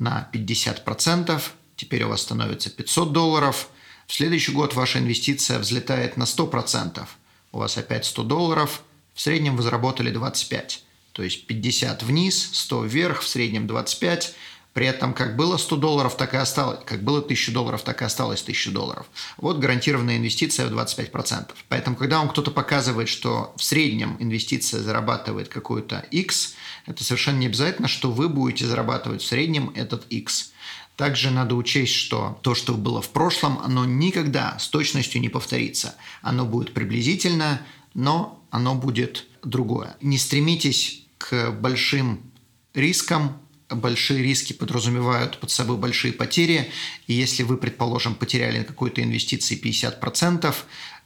на 0.03 0.29
50%, 0.33 1.41
теперь 1.77 2.03
у 2.05 2.09
вас 2.09 2.23
становится 2.23 2.71
500 2.71 3.13
долларов. 3.13 3.69
В 4.07 4.13
следующий 4.13 4.53
год 4.53 4.75
ваша 4.75 4.99
инвестиция 4.99 5.59
взлетает 5.59 6.17
на 6.17 6.25
100%. 6.25 7.07
У 7.53 7.59
вас 7.59 7.79
опять 7.79 8.05
100 8.05 8.25
долларов, 8.25 8.83
в 9.15 9.21
среднем 9.21 9.57
вы 9.57 9.63
заработали 9.63 10.11
25. 10.11 10.83
То 11.13 11.23
есть 11.23 11.47
50 11.47 12.03
вниз, 12.03 12.51
100 12.53 12.85
вверх, 12.85 13.21
в 13.21 13.29
среднем 13.29 13.67
25. 13.67 14.35
При 14.73 14.87
этом 14.87 15.13
как 15.13 15.37
было 15.37 15.59
100 15.59 15.77
долларов, 15.77 16.17
так 16.17 16.33
и 16.33 16.39
осталось. 16.39 16.81
Как 16.87 17.03
было 17.03 17.19
1000 17.19 17.53
долларов, 17.53 17.83
так 17.83 18.01
и 18.01 18.05
осталось 18.05 18.41
1000 18.41 18.71
долларов. 18.71 19.07
Вот 19.37 19.59
гарантированная 19.59 20.17
инвестиция 20.17 20.67
в 20.67 20.73
25%. 20.73 21.51
Поэтому, 21.69 21.97
когда 21.97 22.19
вам 22.19 22.31
кто-то 22.31 22.51
показывает, 22.51 23.09
что 23.09 23.53
в 23.57 23.63
среднем 23.63 24.17
инвестиция 24.19 24.81
зарабатывает 24.81 25.49
какой-то 25.49 26.05
X, 26.11 26.55
это 26.87 27.05
совершенно 27.05 27.39
не 27.39 27.47
обязательно, 27.47 27.89
что 27.89 28.11
вы 28.11 28.29
будете 28.29 28.67
зарабатывать 28.67 29.23
в 29.23 29.27
среднем 29.27 29.73
этот 29.75 30.07
X. 30.07 30.53
Также 30.97 31.31
надо 31.31 31.55
учесть, 31.55 31.95
что 31.95 32.39
то, 32.43 32.55
что 32.55 32.75
было 32.75 33.03
в 33.03 33.11
прошлом, 33.11 33.59
оно 33.59 33.85
никогда 33.85 34.59
с 34.59 34.69
точностью 34.69 35.21
не 35.21 35.29
повторится. 35.29 35.97
Оно 36.23 36.47
будет 36.47 36.73
приблизительно, 36.73 37.61
но 37.93 38.43
оно 38.51 38.75
будет 38.75 39.27
другое. 39.43 39.97
Не 40.01 40.17
стремитесь 40.17 41.05
к 41.19 41.51
большим 41.51 42.23
рискам, 42.75 43.42
большие 43.75 44.23
риски 44.23 44.53
подразумевают 44.53 45.39
под 45.39 45.51
собой 45.51 45.77
большие 45.77 46.13
потери, 46.13 46.71
и 47.07 47.13
если 47.13 47.43
вы, 47.43 47.57
предположим, 47.57 48.15
потеряли 48.15 48.59
на 48.59 48.65
какой-то 48.65 49.03
инвестиции 49.03 49.61
50%, 49.61 50.55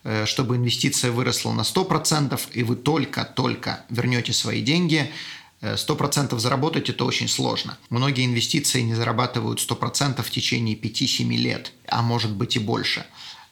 э, 0.05 0.27
чтобы 0.27 0.57
инвестиция 0.57 1.11
выросла 1.11 1.53
на 1.53 1.63
100%, 1.63 2.41
и 2.53 2.63
вы 2.63 2.77
только-только 2.77 3.85
вернете 3.91 4.33
свои 4.33 4.63
деньги, 4.63 5.11
100% 5.63 6.37
э, 6.37 6.39
заработать 6.39 6.91
это 6.91 7.05
очень 7.05 7.29
сложно. 7.29 7.79
Многие 7.91 8.27
инвестиции 8.27 8.81
не 8.83 8.95
зарабатывают 8.95 9.59
100% 9.59 10.23
в 10.23 10.31
течение 10.31 10.77
5-7 10.77 11.37
лет, 11.37 11.73
а 11.89 12.03
может 12.03 12.33
быть 12.33 12.57
и 12.57 12.59
больше. 12.59 13.07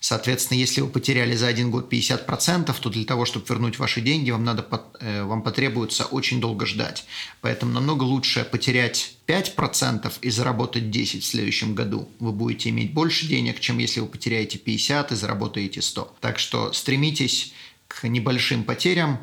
Соответственно, 0.07 0.59
если 0.59 0.83
вы 0.83 0.89
потеряли 0.89 1.35
за 1.35 1.47
один 1.47 1.71
год 1.71 1.91
50%, 1.91 2.77
то 2.79 2.91
для 2.91 3.07
того, 3.07 3.25
чтобы 3.25 3.47
вернуть 3.49 3.79
ваши 3.79 4.03
деньги, 4.03 4.31
вам, 4.31 4.45
надо, 4.45 4.63
э, 5.01 5.25
вам 5.25 5.41
потребуется 5.41 6.05
очень 6.05 6.43
долго 6.43 6.67
ждать. 6.67 7.07
Поэтому 7.41 7.73
намного 7.73 8.03
лучше 8.03 8.45
потерять 8.45 9.17
5% 9.27 10.13
и 10.21 10.29
заработать 10.29 10.91
10% 10.91 11.21
в 11.21 11.25
следующем 11.25 11.75
году. 11.75 12.07
Вы 12.19 12.33
будете 12.33 12.69
иметь 12.69 12.93
больше 12.93 13.27
денег, 13.27 13.61
чем 13.61 13.79
если 13.79 14.01
вы 14.01 14.07
потеряете 14.07 14.59
50% 14.59 15.15
и 15.15 15.17
заработаете 15.17 15.81
100%. 15.81 16.09
Так 16.21 16.39
что 16.39 16.75
стремитесь 16.75 17.55
к 17.89 18.07
небольшим 18.07 18.65
потерям 18.65 19.19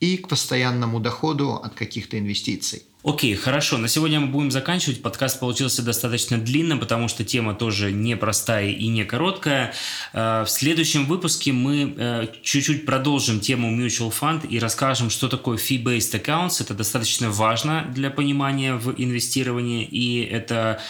и 0.00 0.18
к 0.18 0.28
постоянному 0.28 1.00
доходу 1.00 1.54
от 1.54 1.72
каких-то 1.72 2.18
инвестиций. 2.18 2.82
Окей, 3.06 3.36
хорошо. 3.36 3.78
На 3.78 3.86
сегодня 3.86 4.18
мы 4.18 4.26
будем 4.26 4.50
заканчивать. 4.50 5.00
Подкаст 5.00 5.38
получился 5.38 5.80
достаточно 5.80 6.38
длинным, 6.38 6.80
потому 6.80 7.06
что 7.06 7.22
тема 7.22 7.54
тоже 7.54 7.92
непростая 7.92 8.70
и 8.70 8.88
не 8.88 9.04
короткая. 9.04 9.72
Э, 10.12 10.42
в 10.44 10.50
следующем 10.50 11.06
выпуске 11.06 11.52
мы 11.52 11.94
э, 11.96 12.26
чуть-чуть 12.42 12.84
продолжим 12.84 13.38
тему 13.38 13.70
Mutual 13.70 14.12
Fund 14.12 14.48
и 14.48 14.58
расскажем, 14.58 15.10
что 15.10 15.28
такое 15.28 15.56
fee-based 15.56 16.20
accounts. 16.20 16.60
Это 16.60 16.74
достаточно 16.74 17.30
важно 17.30 17.86
для 17.94 18.10
понимания 18.10 18.74
в 18.74 19.00
инвестировании, 19.00 19.84
и 19.84 20.24
это 20.24 20.80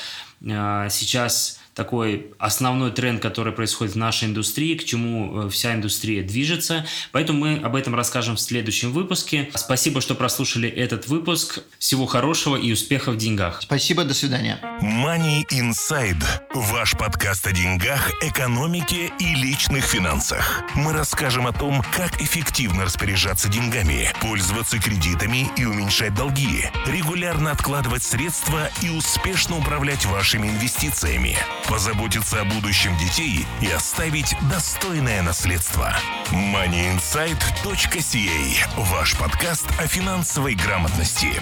э, 0.40 0.88
сейчас 0.90 1.55
такой 1.76 2.28
основной 2.38 2.90
тренд, 2.90 3.20
который 3.20 3.52
происходит 3.52 3.94
в 3.94 3.98
нашей 3.98 4.28
индустрии, 4.28 4.76
к 4.76 4.84
чему 4.84 5.42
э, 5.42 5.50
вся 5.50 5.74
индустрия 5.74 6.22
движется. 6.22 6.86
Поэтому 7.12 7.40
мы 7.40 7.58
об 7.58 7.76
этом 7.76 7.94
расскажем 7.94 8.36
в 8.36 8.40
следующем 8.40 8.92
выпуске. 8.92 9.50
Спасибо, 9.54 10.00
что 10.00 10.14
прослушали 10.14 10.68
этот 10.70 11.06
выпуск. 11.06 11.60
Всего 11.78 12.06
хорошего 12.06 12.56
и 12.56 12.72
успехов 12.72 13.16
в 13.16 13.18
деньгах. 13.18 13.60
Спасибо, 13.60 14.04
до 14.04 14.14
свидания. 14.14 14.58
Money 14.82 15.44
Inside. 15.52 16.24
Ваш 16.54 16.92
подкаст 16.92 17.46
о 17.46 17.52
деньгах, 17.52 18.10
экономике 18.22 19.12
и 19.20 19.34
личных 19.34 19.84
финансах. 19.84 20.62
Мы 20.74 20.94
расскажем 20.94 21.46
о 21.46 21.52
том, 21.52 21.84
как 21.94 22.22
эффективно 22.22 22.86
распоряжаться 22.86 23.50
деньгами, 23.50 24.10
пользоваться 24.22 24.78
кредитами 24.78 25.48
и 25.58 25.66
уменьшать 25.66 26.14
долги, 26.14 26.64
регулярно 26.86 27.50
откладывать 27.50 28.02
средства 28.02 28.70
и 28.82 28.88
успешно 28.88 29.58
управлять 29.58 30.06
вашими 30.06 30.48
инвестициями 30.48 31.36
позаботиться 31.68 32.40
о 32.40 32.44
будущем 32.44 32.96
детей 32.96 33.46
и 33.60 33.68
оставить 33.68 34.34
достойное 34.50 35.22
наследство. 35.22 35.94
moneyinsight.ca– 36.30 38.68
ваш 38.76 39.16
подкаст 39.16 39.66
о 39.78 39.86
финансовой 39.86 40.54
грамотности. 40.54 41.40